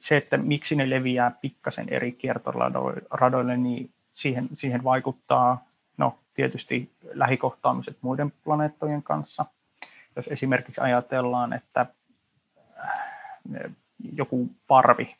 [0.00, 5.64] Se, että miksi ne leviää pikkasen eri kiertoradoille, niin siihen, siihen vaikuttaa
[5.96, 9.44] no, tietysti lähikohtaamiset muiden planeettojen kanssa.
[10.16, 11.86] Jos esimerkiksi ajatellaan, että
[12.84, 13.70] äh,
[14.12, 15.16] joku parvi,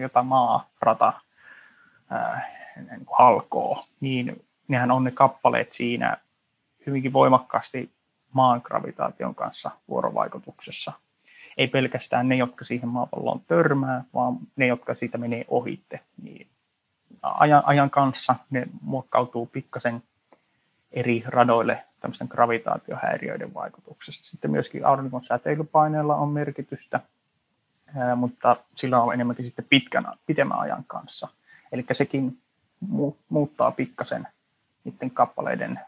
[0.00, 1.12] jota maarata
[2.12, 2.46] äh,
[2.76, 6.16] niin halkoo, niin nehän on ne kappaleet siinä
[6.86, 7.90] hyvinkin voimakkaasti
[8.34, 10.92] maan gravitaation kanssa vuorovaikutuksessa.
[11.56, 16.00] Ei pelkästään ne, jotka siihen maapalloon törmää, vaan ne, jotka siitä menee ohitte.
[16.22, 16.46] Niin
[17.22, 20.02] ajan, ajan kanssa ne muokkautuu pikkasen
[20.92, 24.28] eri radoille tämmöisten gravitaatiohäiriöiden vaikutuksesta.
[24.28, 27.00] Sitten myöskin auringon säteilypaineella on merkitystä,
[28.16, 31.28] mutta sillä on enemmänkin sitten pitkän, pitemmän ajan kanssa.
[31.72, 32.38] Eli sekin
[33.28, 34.28] muuttaa pikkasen
[34.84, 35.80] niiden kappaleiden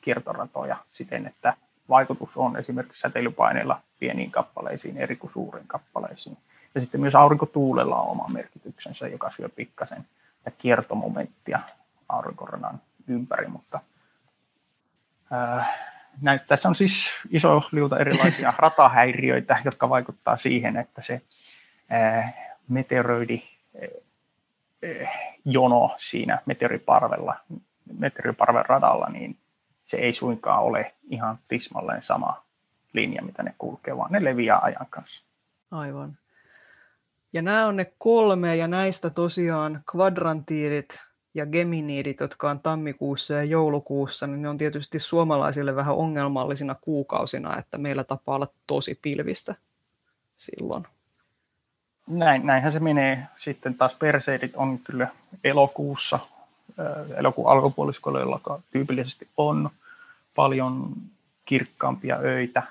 [0.00, 1.54] kiertoratoja siten, että
[1.88, 6.36] vaikutus on esimerkiksi säteilypaineella pieniin kappaleisiin eri kuin suuriin kappaleisiin.
[6.74, 10.06] Ja sitten myös aurinkotuulella on oma merkityksensä, joka syö pikkasen
[10.58, 11.60] kiertomomenttia
[12.08, 13.80] aurinkoradan ympäri, mutta
[16.20, 21.22] näitä, tässä on siis iso liuta erilaisia ratahäiriöitä, jotka vaikuttaa siihen, että se
[21.88, 22.32] ää,
[22.68, 23.42] meteoroidi
[25.44, 27.36] jono siinä meteoriparvella,
[27.98, 29.36] meteoriparven radalla, niin
[29.88, 32.44] se ei suinkaan ole ihan tismalleen sama
[32.92, 35.24] linja, mitä ne kulkee, vaan ne leviää ajan kanssa.
[35.70, 36.18] Aivan.
[37.32, 41.02] Ja nämä on ne kolme, ja näistä tosiaan kvadrantiidit
[41.34, 47.58] ja geminiidit, jotka on tammikuussa ja joulukuussa, niin ne on tietysti suomalaisille vähän ongelmallisina kuukausina,
[47.58, 49.54] että meillä tapaa olla tosi pilvistä
[50.36, 50.86] silloin.
[52.06, 53.26] Näin, näinhän se menee.
[53.38, 55.08] Sitten taas perseidit on kyllä
[55.44, 56.18] elokuussa,
[57.16, 59.70] elokuun alkupuoliskolla, jolla tyypillisesti on
[60.38, 60.92] paljon
[61.44, 62.62] kirkkaampia öitä,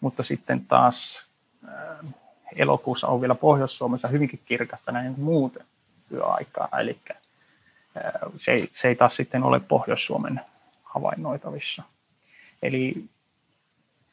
[0.00, 1.22] mutta sitten taas
[2.56, 5.66] elokuussa on vielä Pohjois-Suomessa hyvinkin kirkasta näin muuten
[6.12, 6.98] yöaikaa, eli
[8.40, 10.40] se ei, se ei taas sitten ole Pohjois-Suomen
[10.84, 11.82] havainnoitavissa.
[12.62, 13.04] Eli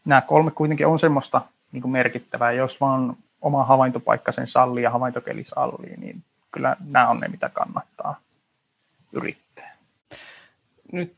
[0.05, 1.41] nämä kolme kuitenkin on semmoista
[1.71, 7.19] niin merkittävää, jos vaan oma havaintopaikka sen sallii ja havaintokeli sallii, niin kyllä nämä on
[7.19, 8.19] ne, mitä kannattaa
[9.11, 9.75] yrittää.
[10.91, 11.13] Nyt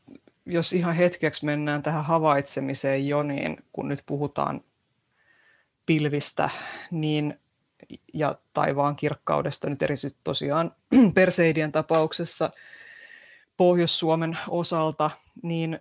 [0.46, 4.60] jos ihan hetkeksi mennään tähän havaitsemiseen jo, niin kun nyt puhutaan
[5.86, 6.50] pilvistä,
[6.90, 7.40] niin
[8.14, 9.70] ja taivaan kirkkaudesta.
[9.70, 10.70] Nyt erityisesti tosiaan
[11.14, 12.50] Perseidien tapauksessa
[13.56, 15.10] Pohjois-Suomen osalta,
[15.42, 15.80] niin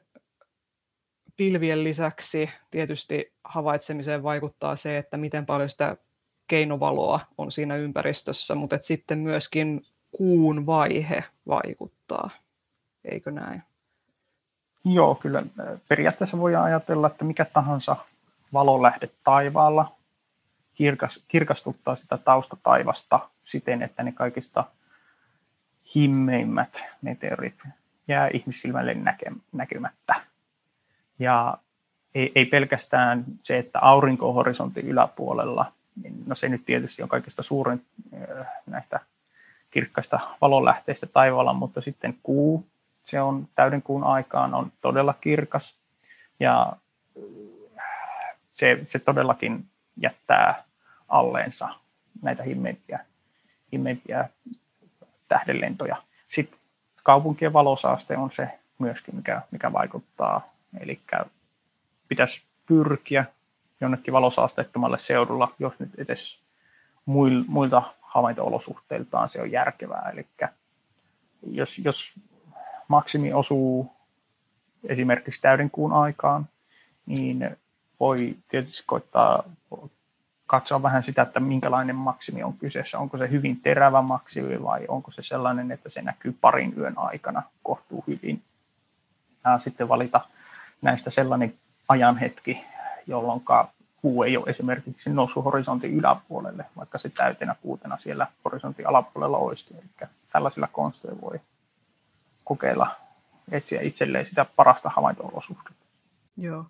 [1.37, 5.97] pilvien lisäksi tietysti havaitsemiseen vaikuttaa se, että miten paljon sitä
[6.47, 12.29] keinovaloa on siinä ympäristössä, mutta sitten myöskin kuun vaihe vaikuttaa,
[13.05, 13.63] eikö näin?
[14.85, 15.43] Joo, kyllä
[15.87, 17.95] periaatteessa voi ajatella, että mikä tahansa
[18.53, 19.91] valonlähde taivaalla
[20.75, 24.63] kirkas, kirkastuttaa sitä taustataivasta siten, että ne kaikista
[25.95, 27.55] himmeimmät meteorit
[28.07, 30.15] jää ihmissilmälle näke, näkymättä.
[31.19, 31.57] Ja
[32.15, 35.71] ei, ei pelkästään se, että aurinko on horisontin yläpuolella,
[36.03, 37.85] niin no se nyt tietysti on kaikista suurin
[38.65, 38.99] näistä
[39.71, 42.65] kirkkaista valonlähteistä taivaalla, mutta sitten kuu,
[43.05, 45.75] se on täyden kuun aikaan on todella kirkas
[46.39, 46.73] ja
[48.53, 49.65] se, se todellakin
[49.97, 50.63] jättää
[51.09, 51.69] alleensa
[52.21, 52.99] näitä himmeimpiä,
[53.71, 54.29] himmeimpiä
[55.27, 55.95] tähdenlentoja.
[56.29, 56.59] Sitten
[57.03, 58.49] kaupunkien valosaaste on se
[58.79, 60.53] myöskin, mikä, mikä vaikuttaa.
[60.79, 60.99] Eli
[62.07, 63.25] pitäisi pyrkiä
[63.81, 66.41] jonnekin valosaasteettomalle seudulla, jos nyt edes
[67.47, 70.09] muilta havainto-olosuhteiltaan se on järkevää.
[70.13, 70.27] Eli
[71.47, 72.13] jos, jos
[72.87, 73.91] maksimi osuu
[74.83, 76.47] esimerkiksi täydenkuun aikaan,
[77.05, 77.57] niin
[77.99, 79.43] voi tietysti koittaa
[80.47, 82.99] katsoa vähän sitä, että minkälainen maksimi on kyseessä.
[82.99, 87.43] Onko se hyvin terävä maksimi vai onko se sellainen, että se näkyy parin yön aikana
[87.63, 88.41] kohtuu hyvin.
[89.43, 90.21] Ja sitten valita
[90.81, 91.53] näistä sellainen
[91.89, 92.65] ajanhetki,
[93.07, 93.41] jolloin
[94.01, 99.65] kuu ei ole esimerkiksi noussut horisontin yläpuolelle, vaikka se täytenä kuutena siellä horisontin alapuolella olisi.
[99.73, 101.39] Eli tällaisilla konsteilla voi
[102.45, 102.87] kokeilla
[103.51, 105.71] etsiä itselleen sitä parasta havainto-olosuhdetta.
[106.37, 106.65] Joo.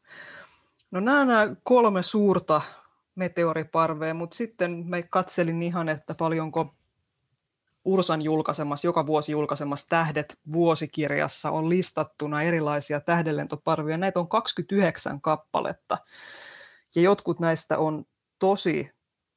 [0.91, 2.61] No nämä, nämä kolme suurta
[3.15, 6.75] meteoriparvea, mutta sitten me katselin ihan, että paljonko
[7.85, 13.97] Ursan julkaisemassa, joka vuosi julkaisemassa Tähdet vuosikirjassa on listattuna erilaisia tähdenlentoparvia.
[13.97, 15.97] Näitä on 29 kappaletta.
[16.95, 18.05] Ja jotkut näistä on
[18.39, 18.91] tosi,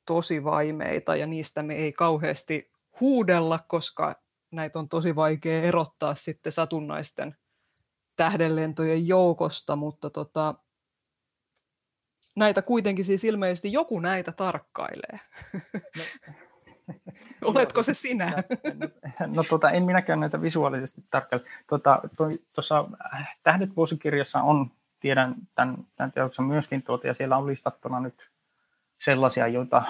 [0.07, 2.70] tosi vaimeita ja niistä me ei kauheasti
[3.01, 4.14] huudella, koska
[4.51, 7.36] näitä on tosi vaikea erottaa sitten satunnaisten
[8.16, 10.55] tähdenlentojen joukosta, mutta tota,
[12.36, 15.20] näitä kuitenkin siis ilmeisesti joku näitä tarkkailee.
[15.96, 16.03] No.
[17.44, 18.32] Oletko se sinä?
[19.20, 21.44] No, no tota, en minäkään näitä visuaalisesti tarkkaile.
[21.68, 22.01] Tuota,
[22.53, 22.84] tuossa
[23.14, 24.70] äh, Tähdet vuosikirjassa on,
[25.01, 28.30] tiedän tämän, tämän teoksen myöskin, tuota, ja siellä on listattuna nyt
[29.05, 29.82] sellaisia, joita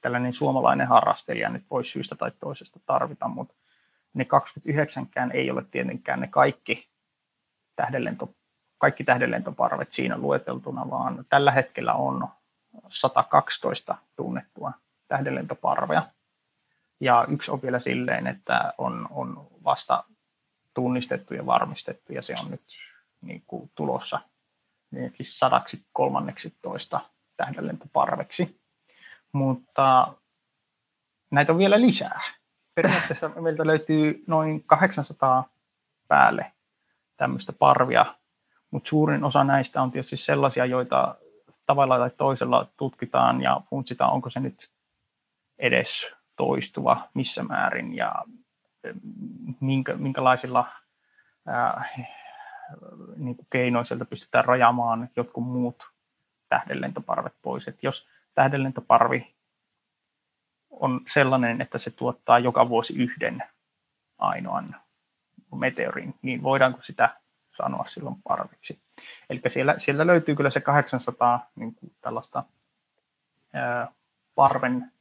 [0.00, 3.54] tällainen suomalainen harrastelija nyt voisi syystä tai toisesta tarvita, mutta
[4.14, 6.88] ne 29kään ei ole tietenkään ne kaikki
[7.76, 8.34] tähdenlento
[8.78, 12.28] kaikki tähdenlentoparvet siinä lueteltuna, vaan tällä hetkellä on
[12.88, 14.72] 112 tunnettua
[15.08, 16.02] tähdenlentoparvea.
[17.00, 20.04] Ja yksi on vielä silleen, että on, on vasta
[20.74, 22.62] tunnistettu ja varmistettu, ja se on nyt
[23.20, 24.20] niin kuin tulossa
[25.14, 27.00] siis sadaksi kolmanneksi toista
[27.36, 28.60] tähdenlentoparveksi.
[29.32, 30.14] Mutta
[31.30, 32.20] näitä on vielä lisää.
[32.74, 35.48] Periaatteessa meiltä löytyy noin 800
[36.08, 36.52] päälle
[37.16, 38.14] tämmöistä parvia,
[38.70, 41.14] mutta suurin osa näistä on tietysti sellaisia, joita
[41.66, 44.70] tavalla tai toisella tutkitaan ja funtsitaan, onko se nyt
[45.58, 46.06] edes
[46.36, 48.24] toistuva, missä määrin ja
[49.60, 50.66] minkä, minkälaisilla
[51.46, 51.88] ää,
[53.16, 55.88] niin kuin keinoin sieltä pystytään rajaamaan jotkut muut
[56.48, 57.68] tähdenlentoparvet pois.
[57.68, 59.34] Et jos tähdenlentoparvi
[60.80, 63.42] on sellainen, että se tuottaa joka vuosi yhden
[64.18, 64.76] ainoan
[65.56, 67.16] meteorin, niin voidaanko sitä
[67.56, 68.80] sanoa silloin parviksi.
[69.30, 72.44] Eli siellä, siellä löytyy kyllä se 800 niin kuin tällaista
[73.52, 73.88] ää,
[74.34, 74.92] parven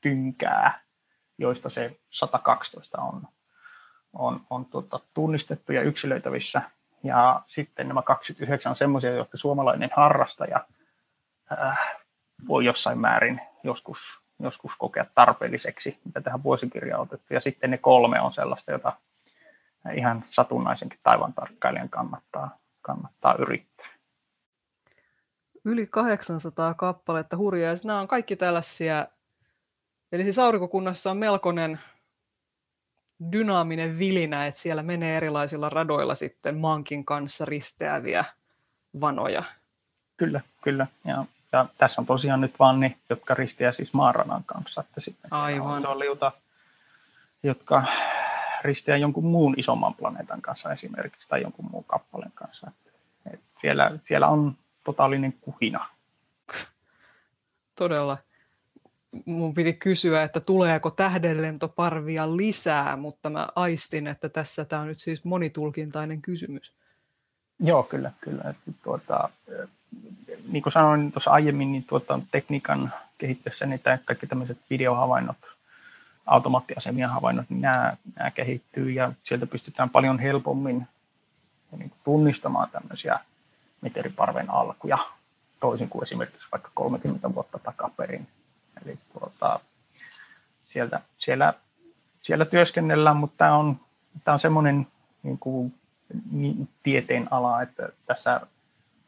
[0.00, 0.80] tynkää,
[1.38, 3.28] joista se 112 on,
[4.12, 6.62] on, on tuota, tunnistettu ja yksilöitävissä.
[7.04, 10.66] Ja sitten nämä 29 on semmoisia, jotka suomalainen harrastaja
[11.50, 11.76] ää,
[12.48, 17.34] voi jossain määrin joskus, joskus kokea tarpeelliseksi, mitä tähän vuosikirjaan on otettu.
[17.34, 18.92] Ja sitten ne kolme on sellaista, jota
[19.94, 23.86] ihan satunnaisenkin taivaan tarkkailijan kannattaa, kannattaa yrittää.
[25.64, 27.74] Yli 800 kappaletta hurjaa.
[27.84, 29.06] Nämä on kaikki tällaisia,
[30.12, 31.80] eli siis aurinkokunnassa on melkoinen
[33.32, 38.24] dynaaminen vilinä, että siellä menee erilaisilla radoilla sitten maankin kanssa risteäviä
[39.00, 39.42] vanoja.
[40.16, 40.86] Kyllä, kyllä.
[41.04, 44.80] Ja, ja tässä on tosiaan nyt vaan ne, jotka risteää siis maaranan kanssa.
[44.80, 45.86] Että sitten Aivan.
[45.86, 46.32] On liuta,
[47.42, 47.84] jotka
[48.62, 52.72] risteä jonkun muun isomman planeetan kanssa esimerkiksi tai jonkun muun kappaleen kanssa.
[53.32, 55.88] Et siellä, siellä on totaalinen kuhina.
[57.74, 58.18] Todella.
[59.24, 64.98] mun piti kysyä, että tuleeko tähdenlentoparvia lisää, mutta mä aistin, että tässä tämä on nyt
[64.98, 66.74] siis monitulkintainen kysymys.
[67.60, 68.54] Joo, kyllä, kyllä.
[68.84, 69.28] Tuota,
[70.48, 75.36] niin kuin sanoin tuossa aiemmin, niin tuota, tekniikan kehittyessä niin kaikki tämmöiset videohavainnot,
[76.26, 80.88] automaattiasemien havainnot, niin nämä, nämä kehittyy ja sieltä pystytään paljon helpommin
[81.76, 83.20] niin tunnistamaan tämmöisiä
[83.80, 84.98] meteoriparven alkuja,
[85.60, 88.26] toisin kuin esimerkiksi vaikka 30 vuotta takaperin.
[88.84, 89.60] Eli tuota,
[90.64, 91.54] sieltä, siellä,
[92.22, 93.80] siellä työskennellään, mutta tämä on,
[94.24, 94.86] tämä on semmoinen
[95.22, 95.74] niin kuin,
[96.82, 98.40] tieteen ala, että tässä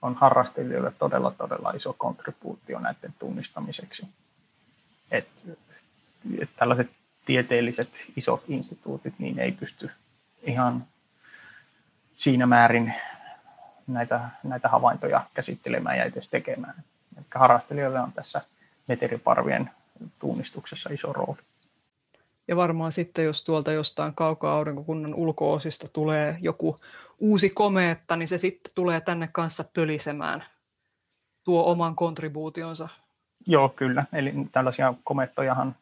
[0.04, 4.08] on harrastelijoille todella, todella iso kontribuutio näiden tunnistamiseksi.
[5.10, 5.28] Et,
[6.38, 6.90] et tällaiset
[7.26, 9.90] tieteelliset isot instituutit niin ei pysty
[10.42, 10.86] ihan
[12.16, 12.94] siinä määrin
[13.86, 16.74] näitä, näitä havaintoja käsittelemään ja edes tekemään.
[17.16, 18.40] Eli harrastelijoille on tässä
[18.86, 19.70] meteoriparvien
[20.18, 21.38] tunnistuksessa iso rooli.
[22.48, 26.78] Ja varmaan sitten, jos tuolta jostain kaukaa aurinkokunnan ulkoosista tulee joku
[27.18, 30.44] uusi komeetta, niin se sitten tulee tänne kanssa pölisemään,
[31.44, 32.88] tuo oman kontribuutionsa.
[33.46, 34.04] Joo, kyllä.
[34.12, 35.76] Eli tällaisia komettojahan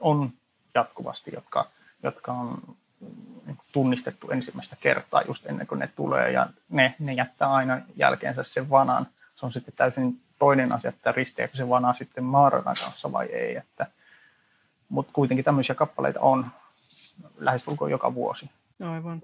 [0.00, 0.30] on
[0.74, 1.66] jatkuvasti, jotka,
[2.02, 2.58] jotka on
[3.72, 8.70] tunnistettu ensimmäistä kertaa just ennen kuin ne tulee, ja ne, ne jättää aina jälkeensä sen
[8.70, 9.06] vanan.
[9.34, 13.56] Se on sitten täysin toinen asia, että risteääkö se vana sitten maaradan kanssa vai ei.
[13.56, 13.86] Että,
[14.92, 16.46] mutta kuitenkin tämmöisiä kappaleita on
[17.38, 18.50] lähestulkoon joka vuosi.
[18.80, 19.22] Aivan.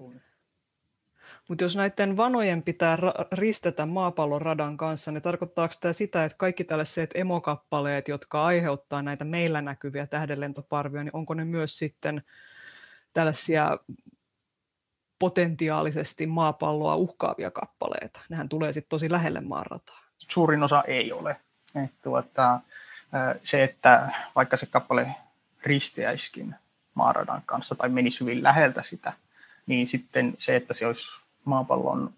[1.47, 6.37] Mutta jos näiden vanojen pitää ra- ristetä maapallon radan kanssa, niin tarkoittaako tämä sitä, että
[6.37, 12.23] kaikki tällaiset emokappaleet, jotka aiheuttaa näitä meillä näkyviä tähdenlentoparvia, niin onko ne myös sitten
[13.13, 13.77] tällaisia
[15.19, 18.19] potentiaalisesti maapalloa uhkaavia kappaleita?
[18.29, 19.99] Nehän tulee sitten tosi lähelle maanrataa.
[20.17, 21.35] Suurin osa ei ole.
[21.83, 22.59] Et tuota,
[23.43, 25.15] se, että vaikka se kappale
[25.63, 26.55] risteäiskin
[26.93, 29.13] maaradan kanssa tai menisi hyvin läheltä sitä,
[29.67, 31.07] niin sitten se, että se olisi
[31.45, 32.13] maapallon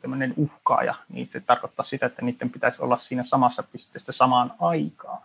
[0.00, 5.22] tämmöinen uhkaaja, niin se tarkoittaa sitä, että niiden pitäisi olla siinä samassa pisteessä samaan aikaan.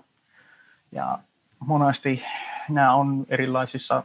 [0.91, 1.19] Ja
[1.59, 2.23] monesti
[2.69, 4.03] nämä on erilaisissa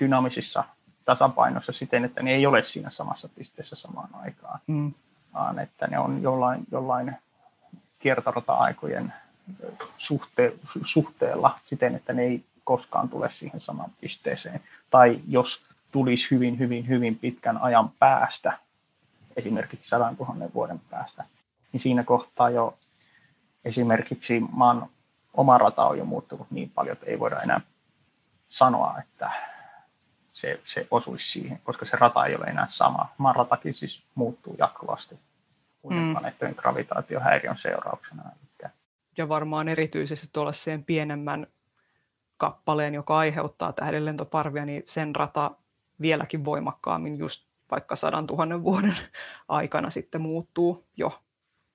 [0.00, 0.64] dynaamisissa
[1.04, 4.92] tasapainossa siten, että ne ei ole siinä samassa pisteessä samaan aikaan, mm.
[5.34, 7.16] vaan että ne on jollain, jollain
[7.98, 9.12] kiertorata-aikojen
[9.98, 10.52] suhte,
[10.84, 14.60] suhteella siten, että ne ei koskaan tule siihen samaan pisteeseen.
[14.90, 15.60] Tai jos
[15.92, 18.58] tulisi hyvin, hyvin, hyvin pitkän ajan päästä,
[19.36, 21.24] esimerkiksi 100 000 vuoden päästä,
[21.72, 22.78] niin siinä kohtaa jo
[23.64, 24.88] esimerkiksi maan
[25.34, 27.60] oma rata on jo muuttunut niin paljon, että ei voida enää
[28.48, 29.32] sanoa, että
[30.32, 33.08] se, se osuisi siihen, koska se rata ei ole enää sama.
[33.18, 35.18] Maan ratakin siis muuttuu jatkuvasti
[35.82, 36.12] muiden mm.
[36.12, 38.22] planeettojen gravitaatiohäiriön seurauksena.
[39.16, 41.46] Ja varmaan erityisesti tuollaiseen pienemmän
[42.36, 45.50] kappaleen, joka aiheuttaa tähdenlentoparvia, niin sen rata
[46.00, 48.96] vieläkin voimakkaammin just vaikka sadan tuhannen vuoden
[49.48, 51.22] aikana sitten muuttuu jo.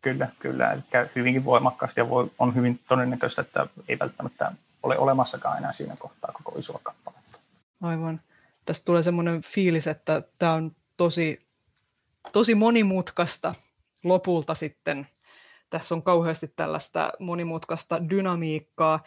[0.02, 0.72] Kyllä, kyllä.
[0.72, 0.82] Eli
[1.16, 4.52] hyvinkin voimakkaasti ja voi, on hyvin todennäköistä, että ei välttämättä
[4.84, 7.38] ole olemassakaan enää siinä kohtaa koko isoa kappaletta.
[7.82, 8.22] Aivan.
[8.66, 11.48] Tästä tulee semmoinen fiilis, että tämä on tosi,
[12.32, 13.56] tosi monimutkaista
[14.04, 15.08] lopulta sitten.
[15.70, 19.00] Tässä on kauheasti tällaista monimutkaista dynamiikkaa,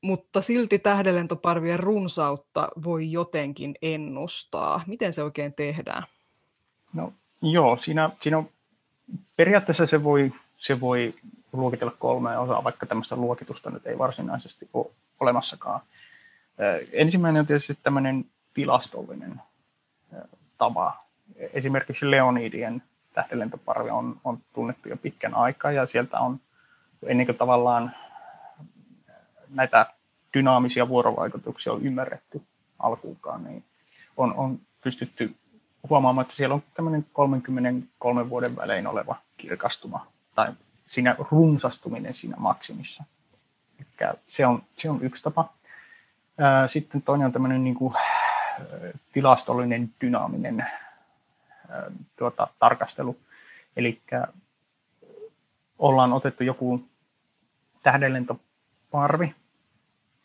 [0.00, 4.82] mutta silti tähdenlentoparvien runsautta voi jotenkin ennustaa.
[4.86, 6.02] Miten se oikein tehdään?
[6.92, 7.12] No
[7.42, 8.48] joo, siinä, siinä on,
[9.36, 11.14] periaatteessa se voi, se voi
[11.52, 14.86] luokitella kolmeen osaan, vaikka tämmöistä luokitusta nyt ei varsinaisesti ole
[15.20, 15.80] olemassakaan.
[16.92, 19.40] Ensimmäinen on tietysti tämmöinen tilastollinen
[20.58, 21.04] tapa.
[21.52, 22.82] Esimerkiksi Leonidien
[23.14, 26.40] tähdenlentoparvi on, on tunnettu jo pitkän aikaa ja sieltä on
[27.06, 27.92] ennen kuin tavallaan
[29.48, 29.86] näitä
[30.34, 32.42] dynaamisia vuorovaikutuksia on ymmärretty
[32.78, 33.64] alkuunkaan, niin
[34.16, 35.34] on, on pystytty
[35.88, 40.52] huomaamaan, että siellä on tämmöinen 33 vuoden välein oleva kirkastuma tai
[40.86, 43.04] siinä runsastuminen siinä maksimissa.
[44.28, 45.52] Se on, se on yksi tapa.
[46.72, 47.94] Sitten toinen on tämmöinen niin kuin,
[49.12, 50.66] tilastollinen dynaaminen
[52.18, 53.16] tuota, tarkastelu.
[53.76, 54.02] Eli
[55.78, 56.84] ollaan otettu joku
[57.82, 59.34] tähdenlentoparvi,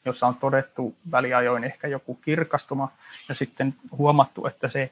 [0.05, 2.91] jossa on todettu väliajoin ehkä joku kirkastuma,
[3.29, 4.91] ja sitten huomattu, että se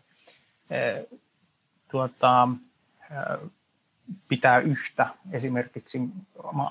[1.92, 2.48] tuota,
[4.28, 6.00] pitää yhtä esimerkiksi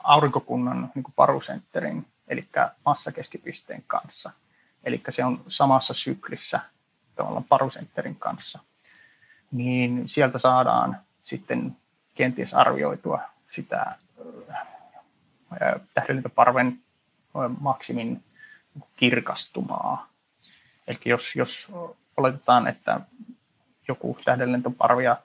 [0.02, 2.48] aurinkokunnan niin parusentterin, eli
[2.86, 4.30] massakeskipisteen kanssa.
[4.84, 6.60] Eli se on samassa syklissä
[7.14, 8.58] tavallaan parusentterin kanssa.
[9.52, 11.76] Niin sieltä saadaan sitten
[12.14, 13.20] kenties arvioitua
[13.54, 13.96] sitä
[15.94, 16.78] tähdenlentoparven
[17.60, 18.24] maksimin
[18.96, 20.08] kirkastumaa.
[20.88, 21.66] Eli jos, jos
[22.16, 23.00] oletetaan, että
[23.88, 25.16] joku tähdenlentoparvi ja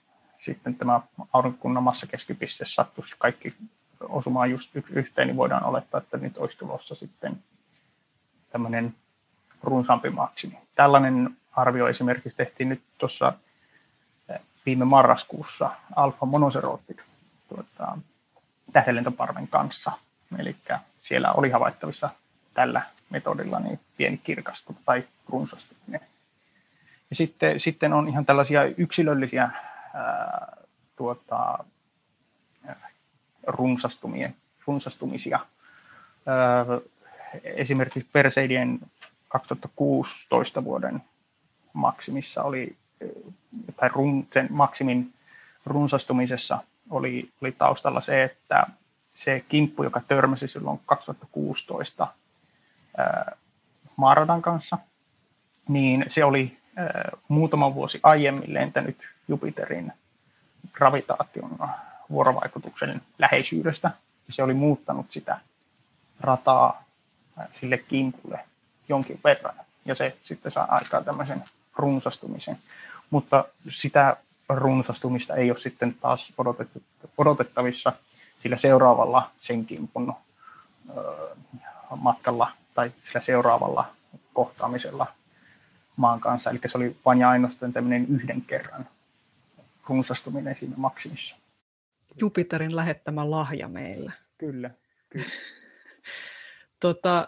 [0.45, 1.01] sitten tämä
[1.33, 3.53] aurinkokunnan massakeskipiste sattuisi kaikki
[3.99, 7.43] osumaan just yhteen, niin voidaan olettaa, että nyt olisi tulossa sitten
[8.49, 8.95] tämmöinen
[9.63, 10.57] runsaampi maksimi.
[10.75, 13.33] Tällainen arvio esimerkiksi tehtiin nyt tuossa
[14.67, 16.97] viime marraskuussa Alfa Monocerotic
[17.47, 17.97] tuota,
[18.73, 19.91] tähdenlentoparven kanssa.
[20.39, 20.55] Eli
[21.01, 22.09] siellä oli havaittavissa
[22.53, 26.01] tällä metodilla niin pieni kirkastuminen tai runsastuminen.
[27.09, 29.49] Ja sitten, sitten on ihan tällaisia yksilöllisiä
[29.93, 30.57] ää,
[30.95, 31.63] tuota,
[33.47, 34.29] runsastumia,
[34.65, 35.39] runsastumisia.
[36.25, 36.65] Ää,
[37.43, 38.79] esimerkiksi Perseidien
[39.27, 41.01] 2016 vuoden
[41.73, 42.75] maksimissa oli,
[43.75, 45.13] tai run, sen maksimin
[45.65, 48.67] runsastumisessa oli, oli taustalla se, että
[49.15, 52.07] se kimppu, joka törmäsi silloin 2016
[52.97, 53.35] ää,
[53.95, 54.77] Maaradan kanssa,
[55.67, 59.93] niin se oli ää, muutama vuosi aiemmin lentänyt Jupiterin
[60.73, 61.57] gravitaation
[62.09, 63.91] vuorovaikutuksen läheisyydestä.
[64.29, 65.39] Se oli muuttanut sitä
[66.19, 66.83] rataa
[67.59, 68.39] sille kimpulle
[68.89, 69.55] jonkin verran.
[69.85, 71.43] Ja se sitten saa aikaan tämmöisen
[71.75, 72.57] runsastumisen.
[73.09, 74.17] Mutta sitä
[74.49, 76.33] runsastumista ei ole sitten taas
[77.17, 77.93] odotettavissa
[78.39, 80.13] sillä seuraavalla sen kimpun
[81.95, 83.85] matkalla tai sillä seuraavalla
[84.33, 85.07] kohtaamisella
[85.95, 86.49] maan kanssa.
[86.49, 88.87] Eli se oli vain ja ainoastaan tämmöinen yhden kerran
[89.87, 91.35] runsastuminen siinä maksimissa.
[92.21, 94.11] Jupiterin lähettämä lahja meillä.
[94.37, 94.71] Kyllä,
[95.09, 95.25] kyllä.
[96.79, 97.27] tota,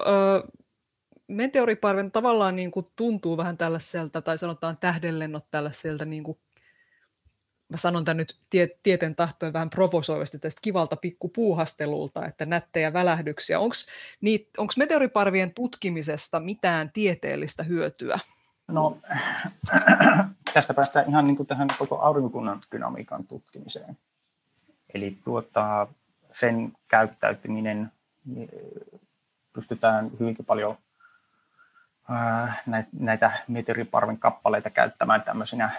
[0.00, 0.04] ö,
[1.30, 6.38] meteoriparven tavallaan niin kuin tuntuu vähän tällaiselta, tai sanotaan tähdenlennot tällaiselta, niin kuin,
[7.68, 13.60] mä sanon tämän nyt tie, tieten tahtoen vähän provosoivasti tästä kivalta pikkupuuhastelulta, että nättejä välähdyksiä.
[13.60, 18.18] Onko meteoriparvien tutkimisesta mitään tieteellistä hyötyä?
[18.68, 18.98] No,
[20.54, 23.98] tästä päästään ihan niin kuin tähän koko aurinkokunnan dynamiikan tutkimiseen.
[24.94, 25.86] Eli tuota,
[26.32, 27.92] sen käyttäytyminen
[29.52, 30.76] pystytään hyvinkin paljon
[32.92, 35.70] näitä meteoriparven kappaleita käyttämään tämmöisinä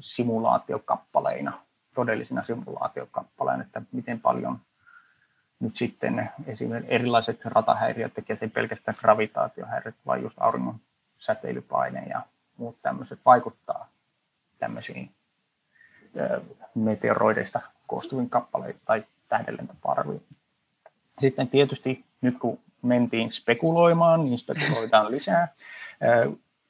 [0.00, 1.60] simulaatiokappaleina,
[1.94, 4.58] todellisina simulaatiokappaleina, että miten paljon
[5.60, 10.80] nyt sitten esimerkiksi erilaiset ratahäiriöt tekevät ei pelkästään gravitaatiohäiriöt, vaan just auringon
[11.18, 12.22] säteilypaine ja
[12.56, 13.88] muut tämmöiset vaikuttaa
[14.58, 15.10] tämmöisiin
[16.74, 20.22] meteoroideista koostuviin kappaleisiin tai tähdenlentoparviin.
[21.18, 25.48] Sitten tietysti nyt kun mentiin spekuloimaan, niin spekuloidaan lisää.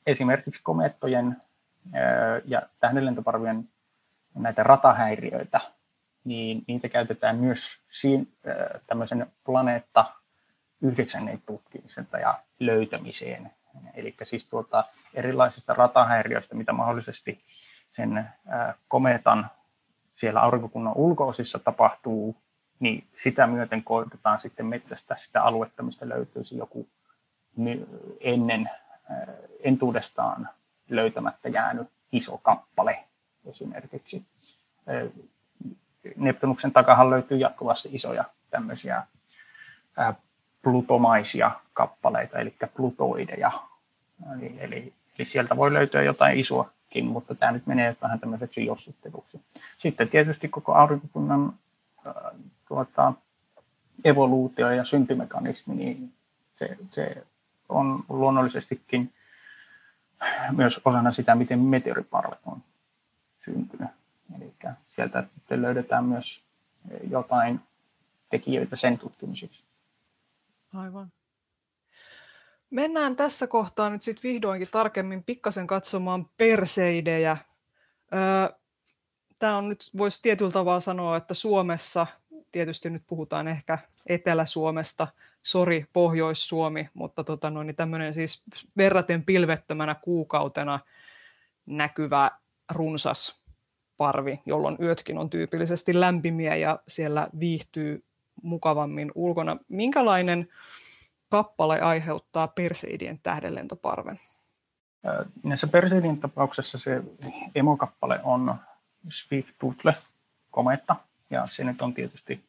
[0.06, 1.36] Esimerkiksi komettojen
[2.44, 3.68] ja tähdenlentoparvien
[4.34, 5.60] näitä ratahäiriöitä,
[6.24, 8.24] niin niitä käytetään myös siinä,
[8.86, 10.04] tämmöisen planeetta
[10.82, 13.50] yhdeksännen tutkimiseen ja löytämiseen.
[13.94, 14.84] Eli siis tuota,
[15.14, 17.40] erilaisista ratahäiriöistä, mitä mahdollisesti
[17.90, 18.28] sen
[18.88, 19.50] kometan
[20.16, 22.36] siellä aurinkokunnan ulkoosissa tapahtuu,
[22.80, 26.88] niin sitä myöten koitetaan sitten metsästä sitä aluetta, mistä löytyisi joku
[28.20, 28.70] ennen
[29.60, 30.48] entuudestaan
[30.90, 33.04] löytämättä jäänyt iso kappale
[33.46, 34.24] esimerkiksi.
[36.16, 39.02] Neptunuksen takahan löytyy jatkuvasti isoja tämmöisiä
[40.62, 43.50] plutomaisia kappaleita, eli plutoideja.
[44.36, 49.40] Eli, eli, eli sieltä voi löytyä jotain isoakin, mutta tämä nyt menee vähän tämmöiseksi jossitteluksi.
[49.78, 51.52] Sitten tietysti koko aurinkokunnan
[52.68, 53.12] tuota,
[54.04, 56.12] evoluutio ja syntymekanismi, niin
[56.56, 57.26] se, se
[57.68, 59.12] on luonnollisestikin
[60.50, 62.62] myös osana sitä, miten meteoriparvet on
[63.44, 63.90] syntynyt.
[64.36, 64.54] Eli
[64.96, 66.40] sieltä sitten löydetään myös
[67.10, 67.60] jotain
[68.30, 69.64] tekijöitä sen tutkimiseksi.
[70.74, 71.12] Aivan.
[72.70, 77.36] Mennään tässä kohtaa nyt sitten vihdoinkin tarkemmin pikkasen katsomaan perseidejä.
[79.38, 82.06] Tämä on nyt, voisi tietyllä tavalla sanoa, että Suomessa,
[82.54, 85.08] tietysti nyt puhutaan ehkä Etelä-Suomesta,
[85.42, 88.42] sori Pohjois-Suomi, mutta tota noin, niin tämmöinen siis
[88.76, 90.80] verraten pilvettömänä kuukautena
[91.66, 92.30] näkyvä
[92.72, 93.42] runsas
[93.96, 98.04] parvi, jolloin yötkin on tyypillisesti lämpimiä ja siellä viihtyy
[98.42, 99.56] mukavammin ulkona.
[99.68, 100.48] Minkälainen
[101.30, 104.20] kappale aiheuttaa Perseidien tähdenlentoparven?
[105.42, 107.02] Näissä Perseidin tapauksessa se
[107.54, 108.54] emokappale on
[109.08, 109.94] Swift Tutle
[110.50, 110.96] kometta,
[111.34, 112.44] ja se nyt on tietysti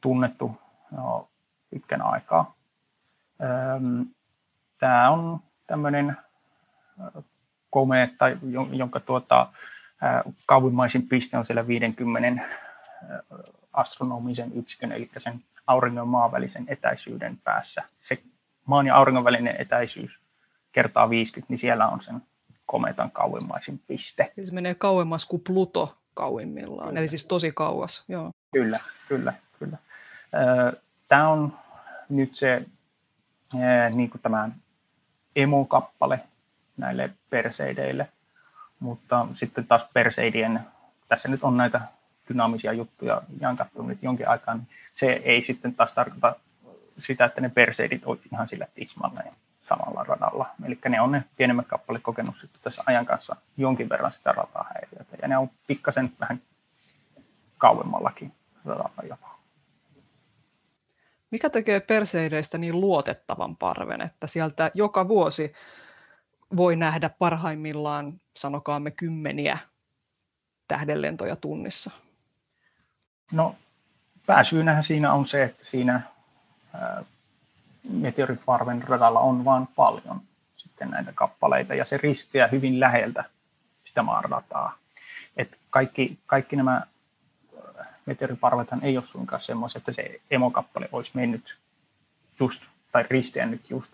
[0.00, 0.60] tunnettu
[0.96, 1.28] jo
[1.70, 2.54] pitkän aikaa.
[4.78, 6.16] Tämä on tämmöinen
[7.70, 8.24] komeetta,
[8.72, 9.52] jonka tuota,
[10.46, 12.42] kauimmaisin piste on siellä 50
[13.72, 17.82] astronomisen yksikön, eli sen auringon maan välisen etäisyyden päässä.
[18.00, 18.22] Se
[18.66, 20.20] maan ja auringon välinen etäisyys
[20.72, 22.22] kertaa 50, niin siellä on sen
[22.66, 24.30] kometan kauimmaisin piste.
[24.32, 27.00] Siis menee kauemmas kuin Pluto kauimmillaan, kyllä.
[27.00, 28.04] eli siis tosi kauas.
[28.08, 28.30] Joo.
[28.52, 29.78] Kyllä, kyllä, kyllä.
[31.08, 31.58] Tämä on
[32.08, 32.66] nyt se
[33.90, 34.48] niin kuin tämä
[35.36, 36.20] emokappale
[36.76, 38.08] näille perseideille,
[38.80, 40.60] mutta sitten taas perseidien,
[41.08, 41.80] tässä nyt on näitä
[42.28, 46.36] dynaamisia juttuja jankattu nyt jonkin aikaa, niin se ei sitten taas tarkoita
[46.98, 49.32] sitä, että ne perseidit ovat ihan sillä tismalleen
[49.70, 50.50] samalla radalla.
[50.64, 55.16] Eli ne on ne pienemmät kappaleet kokenut sitten tässä ajan kanssa jonkin verran sitä ratahäiriötä.
[55.22, 56.42] Ja ne on pikkasen vähän
[57.58, 58.32] kauemmallakin
[58.64, 59.30] radalla jopa.
[61.30, 65.52] Mikä tekee perseideistä niin luotettavan parven, että sieltä joka vuosi
[66.56, 69.58] voi nähdä parhaimmillaan, sanokaamme, kymmeniä
[70.68, 71.90] tähdenlentoja tunnissa?
[73.32, 73.56] No,
[74.26, 76.00] pääsyynähän siinä on se, että siinä
[77.82, 80.20] meteoriparven radalla on vain paljon
[80.56, 83.24] sitten näitä kappaleita ja se ristiää hyvin läheltä
[83.84, 84.78] sitä maanrataa.
[85.36, 86.82] Et kaikki, kaikki nämä
[88.06, 91.56] meteoriparvethan ei ole suinkaan semmoisia, että se emokappale olisi mennyt
[92.40, 92.62] just
[92.92, 93.92] tai risteännyt just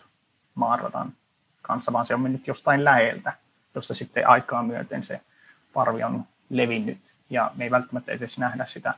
[0.54, 1.12] maanradan
[1.62, 3.32] kanssa, vaan se on mennyt jostain läheltä,
[3.74, 5.20] josta sitten aikaa myöten se
[5.72, 8.94] parvi on levinnyt ja me ei välttämättä edes nähdä sitä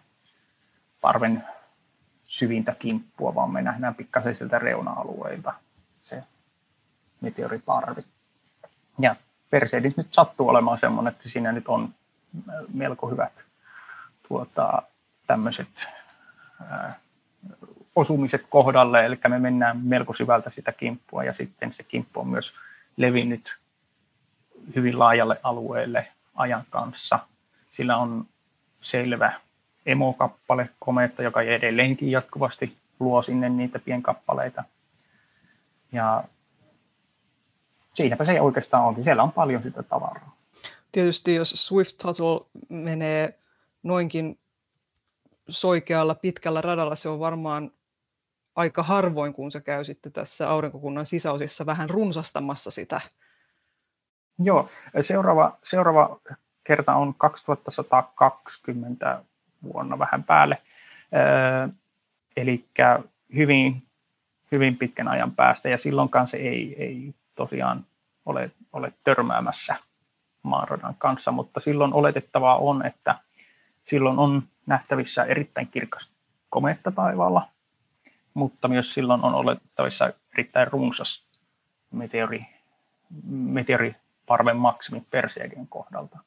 [1.01, 1.45] parven
[2.29, 5.55] syvintä kimppua, vaan me nähdään pikkasen sieltä reuna-alueilta
[6.03, 6.23] se
[7.21, 8.03] meteoriparvi.
[8.99, 9.17] Ja
[9.51, 11.95] Perseidit nyt sattuu olemaan semmoinen, että siinä nyt on
[12.75, 13.33] melko hyvät
[14.29, 14.83] tuota,
[15.27, 15.69] tämmöiset
[16.71, 16.99] ää,
[17.97, 22.55] osumiset kohdalle, eli me mennään melko syvältä sitä kimppua ja sitten se kimppu on myös
[22.97, 23.57] levinnyt
[24.77, 27.19] hyvin laajalle alueelle ajan kanssa.
[27.73, 28.27] Sillä on
[28.81, 29.41] selvä
[29.89, 34.65] emokappale, kometta, joka edelleenkin jatkuvasti luo sinne niitä pienkappaleita.
[35.93, 36.25] Ja
[37.95, 39.05] siinäpä se oikeastaan onkin.
[39.05, 40.37] Siellä on paljon sitä tavaraa.
[40.93, 43.39] Tietysti jos Swift Tuttle menee
[43.83, 44.39] noinkin
[45.49, 47.71] soikealla pitkällä radalla, se on varmaan
[48.57, 53.01] aika harvoin, kun se käy sitten tässä aurinkokunnan sisäosissa vähän runsastamassa sitä.
[54.39, 54.69] Joo,
[55.01, 56.21] seuraava, seuraava
[56.65, 59.25] kerta on 2120
[59.63, 60.63] vuonna vähän päälle.
[62.37, 62.65] Eli
[63.35, 63.83] hyvin,
[64.53, 67.87] hyvin pitkän ajan päästä ja silloinkaan se ei, ei tosiaan
[68.27, 69.77] ole, ole törmäämässä
[70.43, 73.15] maanradan kanssa, mutta silloin oletettavaa on, että
[73.85, 76.11] silloin on nähtävissä erittäin kirkas
[76.51, 77.49] kometta taivaalla,
[78.35, 81.25] mutta myös silloin on oletettavissa erittäin runsas
[81.91, 82.47] meteori,
[83.29, 86.19] meteoriparven maksimi Perseidin kohdalta.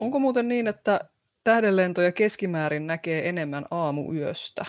[0.00, 1.00] Onko muuten niin, että
[1.44, 4.64] tähdenlentoja keskimäärin näkee enemmän aamuyöstä?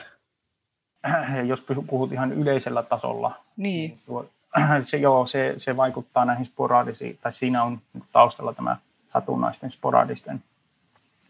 [1.47, 3.89] Jos puhut ihan yleisellä tasolla, niin.
[3.89, 4.29] niin tuo,
[4.83, 8.77] se, joo, se, se vaikuttaa näihin sporadisiin, tai siinä on taustalla tämä
[9.09, 10.43] satunnaisten sporadisten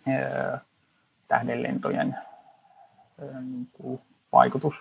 [0.07, 0.59] ää,
[1.27, 2.17] tähdenlentojen
[3.41, 3.99] niin
[4.31, 4.75] vaikutus.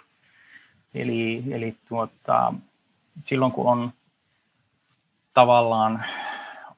[0.94, 2.54] Eli, eli tuota,
[3.24, 3.92] silloin kun on
[5.34, 6.04] tavallaan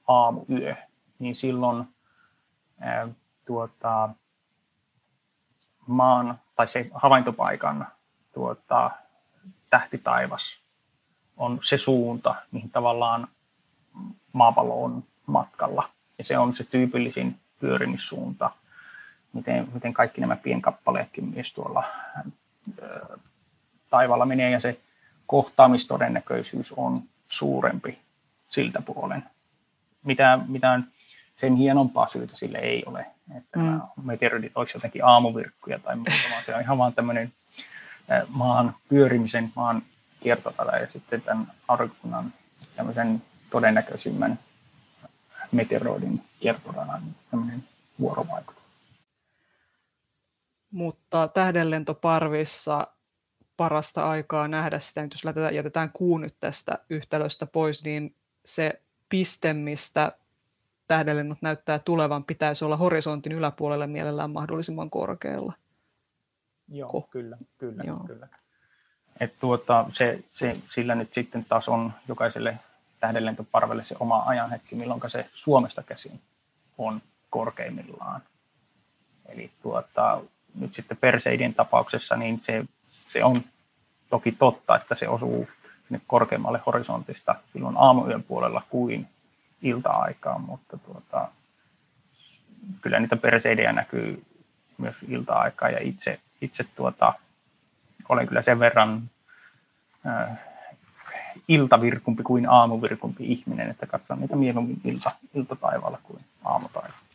[0.08, 0.76] aamuyö,
[1.18, 1.84] niin silloin
[3.46, 4.08] tuota,
[5.86, 7.86] maan tai se havaintopaikan
[8.34, 8.90] tuota,
[9.70, 10.58] tähtitaivas
[11.36, 13.28] on se suunta, mihin tavallaan
[14.32, 15.88] maapallo on matkalla.
[16.18, 18.50] Ja se on se tyypillisin pyörimissuunta,
[19.32, 21.84] miten, miten kaikki nämä pienkappaleetkin myös tuolla
[22.82, 23.18] ö,
[23.90, 24.80] taivaalla menee, ja se
[25.26, 27.98] kohtaamistodennäköisyys on suurempi
[28.48, 29.24] siltä puolen.
[30.04, 30.92] Mitä, mitään
[31.36, 33.64] sen hienompaa syytä sille ei ole että mm.
[33.64, 37.32] nämä meteoritit olisi jotenkin aamuvirkkuja tai muuta, vaan se on ihan vaan tämmöinen
[38.28, 39.82] maan pyörimisen, maan
[40.20, 42.32] kiertotada ja sitten tämän aurinkokunnan
[42.76, 44.38] tämmöisen todennäköisimmän
[45.52, 47.64] meteoroidin kiertoradan tämmöinen
[48.00, 48.62] vuorovaikutus.
[50.70, 52.86] Mutta tähdenlentoparvissa
[53.56, 58.14] parasta aikaa nähdä sitä, nyt jos jätetään kuu nyt tästä yhtälöstä pois, niin
[58.44, 60.12] se piste, mistä
[60.88, 65.52] tähdenlennot näyttää tulevan, pitäisi olla horisontin yläpuolella mielellään mahdollisimman korkealla.
[66.68, 67.08] Joo, Ko.
[67.10, 67.98] kyllä, kyllä, Joo.
[68.06, 68.28] kyllä.
[69.20, 72.58] Et tuota, se, se, sillä nyt sitten taas on jokaiselle
[73.00, 76.20] tähdenlentoparvelle se oma ajanhetki, milloin se Suomesta käsin
[76.78, 78.22] on korkeimmillaan.
[79.26, 80.20] Eli tuota,
[80.54, 82.64] nyt sitten Perseidin tapauksessa niin se,
[83.08, 83.42] se on
[84.10, 85.48] toki totta, että se osuu
[85.88, 89.08] sinne korkeammalle horisontista silloin aamuyön puolella kuin
[89.68, 91.28] ilta-aikaan, mutta tuota,
[92.80, 94.24] kyllä niitä perseidejä näkyy
[94.78, 97.12] myös ilta-aikaa ja itse, itse tuota,
[98.08, 99.10] olen kyllä sen verran
[100.06, 100.38] äh,
[101.48, 107.06] iltavirkumpi kuin aamuvirkumpi ihminen, että katson niitä mieluummin ilta, iltataivaalla kuin aamutaivaalla.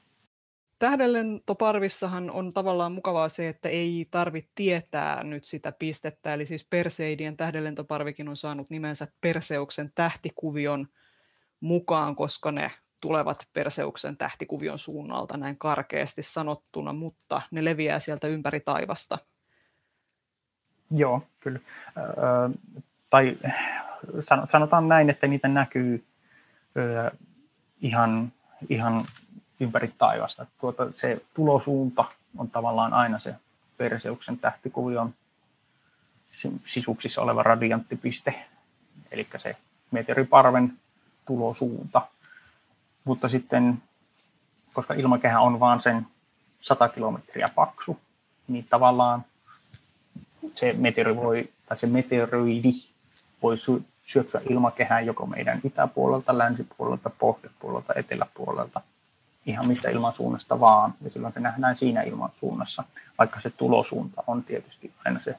[0.79, 7.37] Tähdenlentoparvissahan on tavallaan mukavaa se, että ei tarvitse tietää nyt sitä pistettä, eli siis Perseidien
[7.37, 10.87] tähdenlentoparvikin on saanut nimensä Perseuksen tähtikuvion
[11.61, 18.59] mukaan, koska ne tulevat Perseuksen tähtikuvion suunnalta näin karkeasti sanottuna, mutta ne leviää sieltä ympäri
[18.59, 19.17] taivasta.
[20.91, 21.59] Joo, kyllä.
[21.97, 22.01] Ö,
[23.09, 23.37] tai
[24.45, 26.03] sanotaan näin, että niitä näkyy
[26.77, 27.11] ö,
[27.81, 28.31] ihan,
[28.69, 29.05] ihan
[29.59, 30.45] ympäri taivasta.
[30.59, 32.05] Tuota, se tulosuunta
[32.37, 33.35] on tavallaan aina se
[33.77, 35.13] Perseuksen tähtikuvion
[36.65, 38.45] sisuksissa oleva radianttipiste,
[39.11, 39.55] eli se
[39.91, 40.73] meteoriparven
[41.25, 42.01] tulosuunta.
[43.03, 43.83] Mutta sitten,
[44.73, 46.07] koska ilmakehä on vain sen
[46.61, 47.99] 100 kilometriä paksu,
[48.47, 49.25] niin tavallaan
[50.55, 52.71] se meteori voi, tai se meteoroidi
[53.43, 53.57] voi
[54.05, 58.81] syöksyä ilmakehään joko meidän itäpuolelta, länsipuolelta, pohjoispuolelta, eteläpuolelta,
[59.45, 62.83] ihan mistä ilmansuunnasta vaan, ja silloin se nähdään siinä ilmansuunnassa,
[63.17, 65.35] vaikka se tulosuunta on tietysti aina se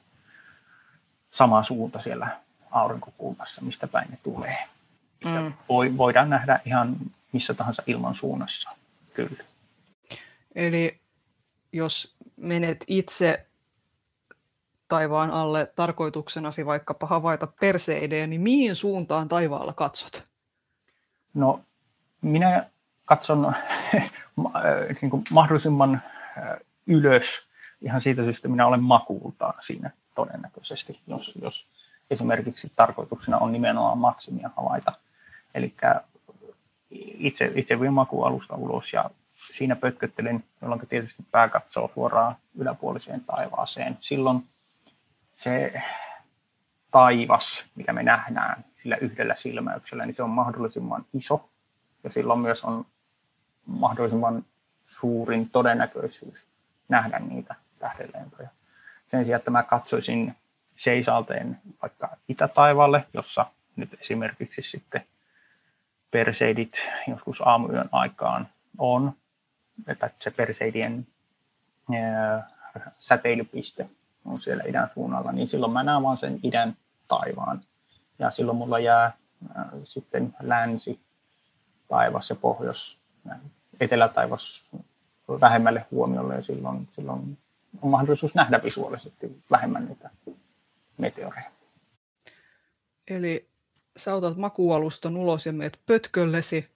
[1.31, 4.59] sama suunta siellä aurinkokulmassa, mistä päin ne tulee.
[5.25, 5.53] Mm.
[5.69, 6.97] Voi, voidaan nähdä ihan
[7.33, 8.71] missä tahansa ilmansuunnassa,
[9.15, 9.45] kyllä.
[10.55, 10.99] Eli
[11.73, 13.47] jos menet itse
[14.89, 20.25] taivaan alle tarkoituksenasi vaikkapa havaita perseidejä, niin mihin suuntaan taivaalla katsot?
[21.35, 21.61] No,
[22.23, 22.67] minä
[23.05, 23.53] katson
[25.03, 26.03] niin kuin mahdollisimman
[26.87, 27.43] ylös
[27.83, 31.67] ihan siitä syystä, minä olen makuultaan siinä todennäköisesti, jos, jos
[32.11, 34.93] esimerkiksi tarkoituksena on nimenomaan maksimia havaita.
[35.55, 35.75] Eli
[36.97, 39.11] itse, itse vien makualusta ulos ja
[39.53, 43.99] siinä pötköttelen, jolloin tietysti pää katsoo suoraan yläpuoliseen taivaaseen.
[44.01, 44.45] Silloin
[45.35, 45.83] se
[46.91, 51.49] taivas, mikä me nähdään sillä yhdellä silmäyksellä, niin se on mahdollisimman iso
[52.05, 52.87] ja silloin myös on
[53.67, 54.45] mahdollisimman
[54.87, 56.47] suurin todennäköisyys
[56.89, 58.49] nähdä niitä tähdenlentoja.
[59.07, 60.35] Sen sijaan, että mä katsoisin
[60.77, 63.47] seisalteen vaikka itätaivaalle, jossa
[63.77, 65.07] nyt esimerkiksi sitten
[66.13, 66.73] perseidit
[67.09, 68.49] joskus aamuyön aikaan
[68.79, 69.13] on,
[69.87, 71.07] että se perseidien
[72.99, 73.89] säteilypiste
[74.25, 76.77] on siellä idän suunnalla, niin silloin mä näen vaan sen idän
[77.09, 77.61] taivaan.
[78.19, 79.13] Ja silloin mulla jää
[79.85, 81.01] sitten länsi
[81.89, 82.99] taivas ja pohjois,
[83.81, 84.63] etelätaivas
[85.41, 87.39] vähemmälle huomiolle ja silloin, silloin
[87.83, 90.11] on mahdollisuus nähdä visuaalisesti vähemmän niitä
[90.99, 91.51] meteoreja.
[93.09, 93.52] Eli
[93.97, 96.71] sä otat makualuston ulos ja meet pötköllesi.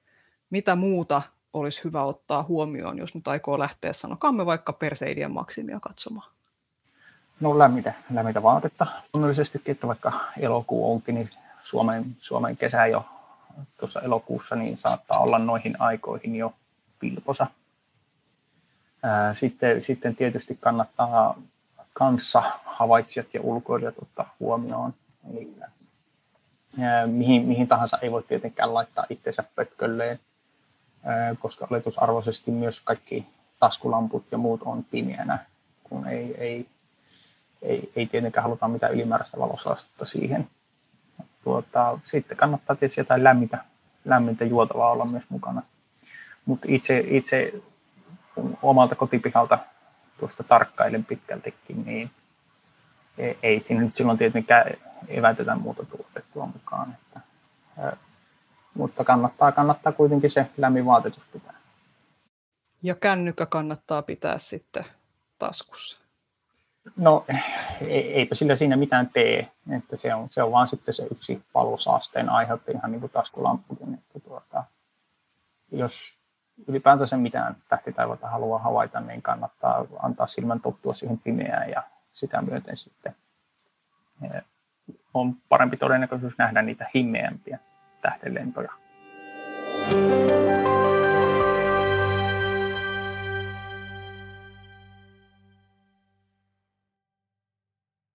[0.51, 6.31] Mitä muuta olisi hyvä ottaa huomioon, jos nyt aikoo lähteä, sanokaamme vaikka Perseidien maksimia katsomaan?
[7.41, 11.31] No lämmitä, lämmitä vaatetta luonnollisestikin, että vaikka elokuu onkin, niin
[11.63, 13.05] Suomen, Suomen kesä jo
[13.77, 16.55] tuossa elokuussa, niin saattaa olla noihin aikoihin jo
[16.99, 17.47] pilposa.
[19.35, 21.39] Sitten, sitten tietysti kannattaa
[21.93, 24.95] kanssa havaitsijat ja ulkoilijat ottaa huomioon.
[25.31, 25.55] Eli
[27.07, 30.21] mihin, mihin tahansa ei voi tietenkään laittaa itsensä pötkölleen,
[31.39, 33.27] koska oletusarvoisesti myös kaikki
[33.61, 35.39] taskulamput ja muut on pimeänä,
[35.85, 36.67] kun ei, ei
[37.63, 40.49] ei, ei tietenkään haluta mitään ylimääräistä valosaastetta siihen.
[41.45, 43.65] Tuota, sitten kannattaa tietysti jotain lämmintä,
[44.05, 45.63] lämmintä juotavaa olla myös mukana.
[46.47, 47.53] Mutta itse, itse
[48.63, 49.59] omalta kotipihalta
[50.19, 52.11] tuosta tarkkailen pitkältikin, niin
[53.19, 54.67] ei, siinä nyt silloin tietenkään
[55.09, 56.95] evätetä muuta tuotettua mukaan.
[56.95, 57.21] Että,
[58.75, 61.55] mutta kannattaa, kannattaa kuitenkin se lämmin vaatetus pitää.
[62.83, 64.85] Ja kännykkä kannattaa pitää sitten
[65.39, 66.03] taskussa.
[66.97, 67.25] No
[67.89, 72.29] eipä sillä siinä mitään tee, että se on, se on vaan sitten se yksi palosaasteen
[72.29, 74.65] aiheutti ihan niin kuin taskulampukin, että tuota,
[75.73, 75.93] jos
[76.69, 81.83] ylipäätänsä mitään tähtitaivalta haluaa havaita, niin kannattaa antaa silmän tottua siihen pimeään ja
[82.17, 83.17] sitä myöten sitten
[84.23, 84.43] eh,
[85.15, 87.59] on parempi todennäköisyys nähdä niitä himmeämpiä
[88.03, 88.73] tähdenlentoja.
[89.89, 90.36] thank you